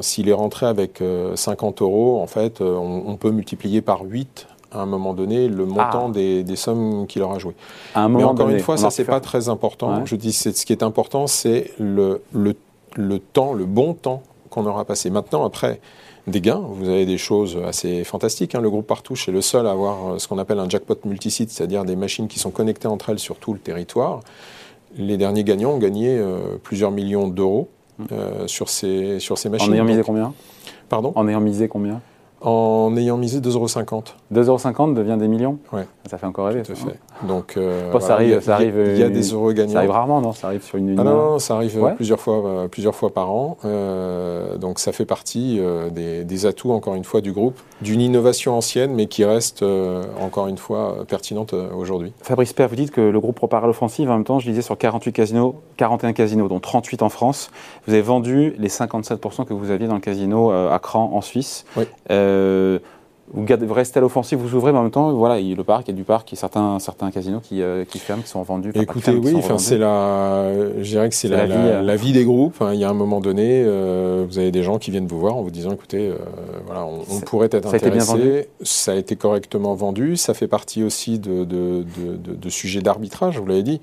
s'il 0.01 0.29
est 0.29 0.33
rentré 0.33 0.65
avec 0.65 1.03
50 1.35 1.83
euros, 1.83 2.21
en 2.23 2.27
fait, 2.27 2.59
on, 2.59 3.15
peut 3.17 3.29
multiplier 3.29 3.81
par 3.81 4.01
8 4.01 4.47
à 4.71 4.81
un 4.81 4.85
moment 4.85 5.13
donné 5.13 5.47
le 5.47 5.65
montant 5.65 6.07
ah. 6.09 6.11
des, 6.11 6.43
des, 6.43 6.55
sommes 6.55 7.07
qu'il 7.07 7.21
aura 7.21 7.39
joué. 7.39 7.53
À 7.95 8.01
un 8.01 8.09
moment 8.09 8.19
Mais 8.19 8.23
encore 8.25 8.49
une 8.49 8.59
fois, 8.59 8.77
ça 8.77 8.89
c'est 8.89 9.05
pas 9.05 9.19
très 9.19 9.49
important. 9.49 10.05
Je 10.05 10.15
dis 10.15 10.33
ce 10.33 10.49
qui 10.49 10.73
est 10.73 10.83
important, 10.83 11.27
c'est 11.27 11.71
le, 11.79 12.21
le, 12.33 12.55
le, 12.95 13.19
temps, 13.19 13.53
le 13.53 13.65
bon 13.65 13.93
temps 13.93 14.23
qu'on 14.49 14.65
aura 14.65 14.85
passé. 14.85 15.09
Maintenant, 15.09 15.45
après 15.45 15.79
des 16.27 16.41
gains, 16.41 16.61
vous 16.69 16.89
avez 16.89 17.05
des 17.05 17.17
choses 17.17 17.57
assez 17.65 18.03
fantastiques. 18.03 18.53
Hein. 18.53 18.61
Le 18.61 18.69
groupe 18.69 18.85
Partouche 18.85 19.29
est 19.29 19.31
le 19.31 19.41
seul 19.41 19.65
à 19.65 19.71
avoir 19.71 20.13
euh, 20.13 20.19
ce 20.19 20.27
qu'on 20.27 20.37
appelle 20.37 20.59
un 20.59 20.67
jackpot 20.67 20.95
multisite, 21.05 21.49
c'est-à-dire 21.49 21.85
des 21.85 21.95
machines 21.95 22.27
qui 22.27 22.37
sont 22.37 22.51
connectées 22.51 22.87
entre 22.87 23.09
elles 23.09 23.19
sur 23.19 23.37
tout 23.37 23.53
le 23.53 23.59
territoire. 23.59 24.19
Les 24.97 25.17
derniers 25.17 25.43
gagnants 25.43 25.71
ont 25.71 25.77
gagné 25.77 26.17
euh, 26.17 26.57
plusieurs 26.61 26.91
millions 26.91 27.27
d'euros 27.27 27.69
mmh. 27.97 28.03
euh, 28.11 28.47
sur, 28.47 28.67
ces, 28.67 29.19
sur 29.19 29.37
ces 29.37 29.49
machines. 29.49 29.71
En 29.71 29.75
ayant 29.75 29.85
misé 29.85 30.01
combien? 30.03 30.33
Pardon? 30.89 31.13
En 31.15 31.27
ayant 31.27 31.41
misé 31.41 31.69
combien? 31.69 32.01
En 32.41 32.95
ayant 32.97 33.17
misé 33.17 33.39
2,50 33.39 33.53
euros. 33.53 34.03
2,50 34.33 34.75
euros 34.77 34.91
devient 34.93 35.17
des 35.19 35.27
millions 35.27 35.57
Oui. 35.73 35.81
Ça 36.07 36.17
fait 36.17 36.25
encore 36.25 36.47
rêver. 36.47 36.61
Tout 36.63 36.73
à 36.73 36.75
fait. 36.75 36.99
Donc, 37.27 37.55
euh, 37.57 37.99
ça 37.99 38.13
arrive, 38.13 38.41
ça 38.41 38.55
arrive, 38.55 38.75
il 38.77 38.97
y 38.97 39.03
a 39.03 39.09
des 39.09 39.31
euros 39.31 39.51
gagnants. 39.51 39.73
Ça 39.73 39.79
arrive 39.79 39.91
rarement, 39.91 40.21
non 40.21 40.31
Ça 40.31 40.47
arrive 40.47 40.63
sur 40.63 40.77
une. 40.77 40.97
Ah 40.99 41.03
non, 41.03 41.39
ça 41.39 41.55
arrive 41.55 41.93
plusieurs 41.95 42.19
fois, 42.19 42.45
euh, 42.45 42.67
plusieurs 42.67 42.95
fois 42.95 43.09
par 43.09 43.31
an. 43.31 43.57
Euh, 43.65 44.57
donc 44.57 44.79
ça 44.79 44.91
fait 44.91 45.05
partie 45.05 45.59
des, 45.91 46.45
atouts, 46.45 46.71
encore 46.71 46.95
une 46.95 47.03
fois, 47.03 47.21
du 47.21 47.31
groupe, 47.31 47.59
d'une 47.81 47.99
innovation 47.99 48.55
ancienne, 48.55 48.93
mais 48.93 49.07
qui 49.07 49.25
reste, 49.25 49.65
encore 50.21 50.47
une 50.47 50.57
fois, 50.57 51.05
pertinente 51.07 51.53
aujourd'hui. 51.53 52.13
Fabrice 52.21 52.53
Père, 52.53 52.69
vous 52.69 52.75
dites 52.75 52.91
que 52.91 53.01
le 53.01 53.19
groupe 53.19 53.35
prépare 53.35 53.65
l'offensive. 53.65 54.09
En 54.09 54.13
même 54.13 54.23
temps, 54.23 54.39
je 54.39 54.47
disais 54.47 54.61
sur 54.61 54.77
48 54.77 55.11
casinos, 55.11 55.55
41 55.77 56.13
casinos, 56.13 56.47
dont 56.47 56.59
38 56.59 57.01
en 57.01 57.09
France. 57.09 57.49
Vous 57.87 57.93
avez 57.93 58.03
vendu 58.03 58.53
les 58.59 58.69
57% 58.69 59.45
que 59.45 59.53
vous 59.53 59.71
aviez 59.71 59.87
dans 59.87 59.95
le 59.95 59.99
casino 59.99 60.51
à 60.51 60.79
Cran, 60.79 61.11
en 61.13 61.21
Suisse. 61.21 61.65
Oui 61.75 61.85
vous, 63.33 63.73
restez 63.73 63.97
à 63.97 64.01
l'offensive, 64.01 64.39
vous 64.39 64.55
ouvrez, 64.55 64.71
mais 64.71 64.77
en 64.77 64.83
même 64.83 64.91
temps, 64.91 65.11
voilà, 65.11 65.39
il 65.39 65.49
y 65.49 65.51
a 65.51 65.55
le 65.55 65.63
parc, 65.63 65.87
il 65.87 65.91
y 65.91 65.93
a 65.93 65.97
du 65.97 66.03
parc, 66.03 66.31
il 66.31 66.35
y 66.35 66.37
a 66.37 66.39
certains, 66.39 66.79
certains 66.79 67.11
casinos 67.11 67.41
qui, 67.41 67.61
euh, 67.61 67.83
qui 67.83 67.99
ferment, 67.99 68.23
qui 68.23 68.29
sont 68.29 68.41
vendus. 68.41 68.71
Écoutez, 68.73 69.11
oui, 69.11 69.35
enfin, 69.35 69.57
c'est 69.57 69.77
la, 69.77 70.53
je 70.77 70.89
dirais 70.89 71.09
que 71.09 71.15
c'est 71.15 71.27
la, 71.27 71.41
euh. 71.41 71.81
la, 71.81 71.95
vie, 71.97 72.13
des 72.13 72.23
groupes. 72.23 72.61
Hein. 72.61 72.73
Il 72.73 72.79
y 72.79 72.85
a 72.85 72.89
un 72.89 72.93
moment 72.93 73.19
donné, 73.19 73.63
euh, 73.65 74.25
vous 74.27 74.39
avez 74.39 74.51
des 74.51 74.63
gens 74.63 74.77
qui 74.77 74.91
viennent 74.91 75.07
vous 75.07 75.19
voir 75.19 75.35
en 75.35 75.41
vous 75.41 75.51
disant, 75.51 75.73
écoutez, 75.73 76.11
voilà, 76.65 76.85
on, 76.85 77.19
pourrait 77.19 77.49
être 77.51 77.73
intéressé. 77.73 78.47
Ça 78.61 78.93
a 78.93 78.95
été 78.95 79.17
correctement 79.17 79.75
vendu. 79.75 80.15
Ça 80.15 80.33
fait 80.33 80.47
partie 80.47 80.83
aussi 80.83 81.19
de, 81.19 81.43
de, 81.43 81.83
de, 81.97 82.33
de 82.33 82.49
sujets 82.49 82.81
d'arbitrage, 82.81 83.37
vous 83.39 83.45
l'avez 83.45 83.63
dit. 83.63 83.81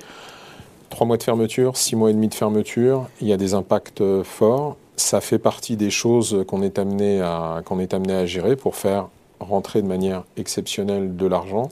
Trois 0.94 1.09
mois 1.09 1.16
de 1.16 1.24
fermeture, 1.24 1.76
six 1.76 1.96
mois 1.96 2.11
et 2.11 2.12
demi 2.12 2.28
de 2.28 2.35
fermeture, 2.35 3.09
il 3.20 3.26
y 3.26 3.33
a 3.33 3.37
des 3.37 3.54
impacts 3.54 4.00
forts. 4.22 4.76
Ça 4.94 5.20
fait 5.20 5.40
partie 5.40 5.74
des 5.74 5.90
choses 5.90 6.44
qu'on 6.46 6.62
est 6.62 6.78
amené 6.78 7.20
à 7.20 7.62
qu'on 7.64 7.80
est 7.80 7.92
amené 7.94 8.14
à 8.14 8.26
gérer 8.26 8.54
pour 8.54 8.76
faire 8.76 9.09
rentrer 9.40 9.83
de 9.83 9.88
manière 9.88 10.22
exceptionnelle 10.37 11.16
de 11.16 11.26
l'argent 11.26 11.68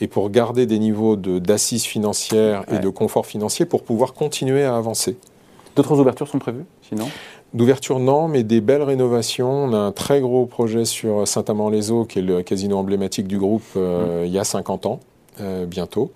et 0.00 0.06
pour 0.06 0.30
garder 0.30 0.66
des 0.66 0.78
niveaux 0.78 1.16
d'assises 1.16 1.82
financières 1.82 2.62
et 2.72 2.78
de 2.78 2.88
confort 2.88 3.26
financier 3.26 3.66
pour 3.66 3.82
pouvoir 3.82 4.14
continuer 4.14 4.62
à 4.62 4.76
avancer. 4.76 5.16
D'autres 5.74 5.98
ouvertures 5.98 6.28
sont 6.28 6.38
prévues, 6.38 6.64
sinon? 6.88 7.08
D'ouverture, 7.52 7.98
non, 7.98 8.28
mais 8.28 8.44
des 8.44 8.60
belles 8.60 8.84
rénovations. 8.84 9.50
On 9.50 9.72
a 9.72 9.78
un 9.78 9.90
très 9.90 10.20
gros 10.20 10.46
projet 10.46 10.84
sur 10.84 11.26
Saint-Amand-les-Eaux, 11.26 12.04
qui 12.04 12.20
est 12.20 12.22
le 12.22 12.44
casino 12.44 12.78
emblématique 12.78 13.26
du 13.26 13.38
groupe, 13.38 13.64
euh, 13.76 14.22
mmh. 14.22 14.26
il 14.26 14.32
y 14.32 14.38
a 14.38 14.44
50 14.44 14.86
ans. 14.86 15.00
Euh, 15.40 15.66
bientôt, 15.66 16.12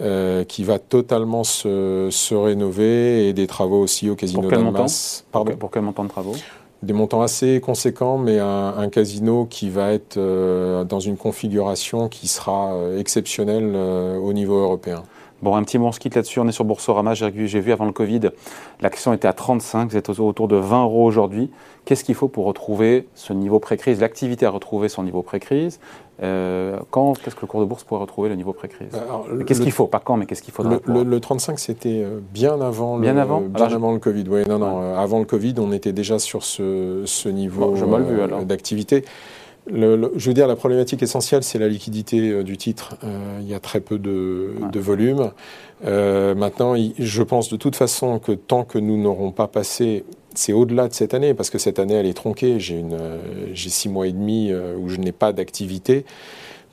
euh, 0.00 0.44
qui 0.44 0.64
va 0.64 0.78
totalement 0.78 1.44
se, 1.44 2.08
se, 2.10 2.34
rénover 2.34 3.28
et 3.28 3.32
des 3.32 3.46
travaux 3.46 3.80
aussi 3.80 4.10
au 4.10 4.16
casino 4.16 4.48
d'Almas. 4.50 5.24
Pardon 5.30 5.56
Pour 5.56 5.70
quel 5.70 5.82
montant 5.82 6.04
de 6.04 6.08
travaux 6.08 6.34
des 6.84 6.92
montants 6.92 7.22
assez 7.22 7.60
conséquents, 7.60 8.18
mais 8.18 8.38
un, 8.38 8.88
casino 8.90 9.46
qui 9.46 9.70
va 9.70 9.92
être 9.92 10.18
euh, 10.18 10.84
dans 10.84 11.00
une 11.00 11.16
configuration 11.16 12.08
qui 12.08 12.28
sera 12.28 12.76
exceptionnelle 12.98 13.72
euh, 13.74 14.18
au 14.18 14.32
niveau 14.32 14.56
européen. 14.56 15.02
Bon, 15.44 15.56
un 15.56 15.62
petit 15.62 15.76
mot, 15.76 15.88
on 15.88 15.92
se 15.92 16.00
quitte 16.00 16.14
là-dessus. 16.14 16.40
On 16.40 16.48
est 16.48 16.52
sur 16.52 16.64
Boursorama. 16.64 17.12
J'ai 17.12 17.28
vu 17.28 17.70
avant 17.70 17.84
le 17.84 17.92
Covid, 17.92 18.30
l'action 18.80 19.12
était 19.12 19.28
à 19.28 19.34
35. 19.34 19.90
Vous 19.90 19.96
êtes 19.98 20.08
autour 20.08 20.48
de 20.48 20.56
20 20.56 20.84
euros 20.84 21.04
aujourd'hui. 21.04 21.50
Qu'est-ce 21.84 22.02
qu'il 22.02 22.14
faut 22.14 22.28
pour 22.28 22.46
retrouver 22.46 23.06
ce 23.14 23.34
niveau 23.34 23.58
pré-crise 23.58 24.00
L'activité 24.00 24.46
a 24.46 24.50
retrouvé 24.50 24.88
son 24.88 25.02
niveau 25.02 25.20
pré-crise. 25.20 25.80
Euh, 26.22 26.78
quand 26.90 27.12
est-ce 27.26 27.34
que 27.34 27.42
le 27.42 27.46
cours 27.46 27.60
de 27.60 27.66
bourse 27.66 27.84
pourrait 27.84 28.00
retrouver 28.00 28.30
le 28.30 28.36
niveau 28.36 28.54
pré-crise? 28.54 28.88
Qu'est-ce 29.46 29.60
qu'il 29.60 29.72
faut? 29.72 29.86
Pas 29.86 30.00
quand, 30.00 30.16
mais 30.16 30.24
qu'est-ce 30.24 30.40
qu'il 30.40 30.54
faudra 30.54 30.78
le, 30.86 31.02
le, 31.02 31.20
35, 31.20 31.58
c'était 31.58 32.02
euh, 32.02 32.20
bien 32.32 32.58
avant, 32.62 32.96
bien 32.96 33.12
le, 33.12 33.20
avant, 33.20 33.42
bien 33.42 33.66
avant 33.66 33.92
le 33.92 33.98
Covid. 33.98 34.24
Oui, 34.30 34.44
non, 34.48 34.58
non. 34.58 34.80
Euh, 34.80 34.96
avant 34.96 35.18
le 35.18 35.26
Covid, 35.26 35.56
on 35.58 35.72
était 35.72 35.92
déjà 35.92 36.18
sur 36.18 36.42
ce, 36.42 37.02
ce 37.04 37.28
niveau 37.28 37.74
d'activité. 38.44 39.04
Je 39.72 40.26
veux 40.28 40.34
dire, 40.34 40.46
la 40.46 40.56
problématique 40.56 41.02
essentielle, 41.02 41.42
c'est 41.42 41.58
la 41.58 41.68
liquidité 41.68 42.42
du 42.44 42.56
titre. 42.56 42.96
il 43.40 43.48
y 43.48 43.54
a 43.54 43.60
très 43.60 43.80
peu 43.80 43.98
de, 43.98 44.52
de 44.70 44.80
volume. 44.80 45.30
maintenant, 45.82 46.74
je 46.98 47.22
pense 47.22 47.48
de 47.48 47.56
toute 47.56 47.76
façon 47.76 48.18
que 48.18 48.32
tant 48.32 48.64
que 48.64 48.78
nous 48.78 49.00
n'aurons 49.00 49.32
pas 49.32 49.48
passé 49.48 50.04
c'est 50.34 50.52
au-delà 50.52 50.88
de 50.88 50.92
cette 50.92 51.14
année, 51.14 51.34
parce 51.34 51.50
que 51.50 51.58
cette 51.58 51.78
année, 51.78 51.94
elle 51.94 52.06
est 52.06 52.14
tronquée. 52.14 52.60
J'ai, 52.60 52.84
euh, 52.92 53.18
six 53.54 53.88
mois 53.88 54.06
et 54.06 54.12
demi 54.12 54.50
euh, 54.50 54.76
où 54.76 54.88
je 54.88 54.98
n'ai 54.98 55.12
pas 55.12 55.32
d'activité. 55.32 56.04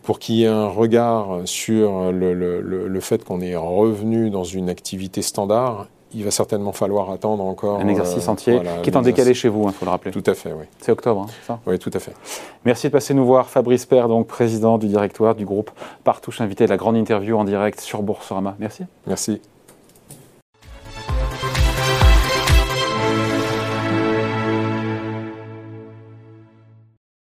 pour 0.03 0.17
qu'il 0.17 0.35
y 0.35 0.43
ait 0.43 0.47
un 0.47 0.67
regard 0.67 1.41
sur 1.45 2.11
le, 2.11 2.33
le 2.33 2.99
fait 2.99 3.23
qu'on 3.23 3.39
est 3.39 3.55
revenu 3.55 4.31
dans 4.31 4.43
une 4.43 4.67
activité 4.67 5.21
standard, 5.21 5.89
il 6.13 6.23
va 6.23 6.31
certainement 6.31 6.71
falloir 6.71 7.09
attendre 7.11 7.43
encore. 7.43 7.79
Un 7.79 7.87
exercice 7.87 8.27
euh, 8.27 8.31
entier 8.31 8.61
qui 8.83 8.89
est 8.89 8.95
en 8.95 9.01
décalé 9.01 9.33
chez 9.33 9.49
vous, 9.49 9.63
il 9.63 9.67
hein, 9.69 9.71
faut 9.71 9.85
le 9.85 9.91
rappeler. 9.91 10.11
Tout 10.11 10.23
à 10.25 10.33
fait, 10.33 10.51
oui. 10.51 10.65
C'est 10.79 10.91
octobre, 10.91 11.25
hein, 11.27 11.33
ça? 11.45 11.59
Oui, 11.65 11.79
tout 11.79 11.91
à 11.93 11.99
fait. 11.99 12.13
Merci 12.65 12.87
de 12.87 12.91
passer 12.91 13.13
nous 13.13 13.25
voir. 13.25 13.49
Fabrice 13.49 13.85
Père, 13.85 14.07
donc 14.07 14.27
président 14.27 14.77
du 14.77 14.87
directoire 14.87 15.35
du 15.35 15.45
groupe 15.45 15.71
Partouche, 16.03 16.41
invité 16.41 16.65
de 16.65 16.69
la 16.69 16.77
grande 16.77 16.97
interview 16.97 17.37
en 17.37 17.43
direct 17.43 17.79
sur 17.79 18.01
Boursorama. 18.01 18.55
Merci. 18.59 18.83
Merci. 19.07 19.41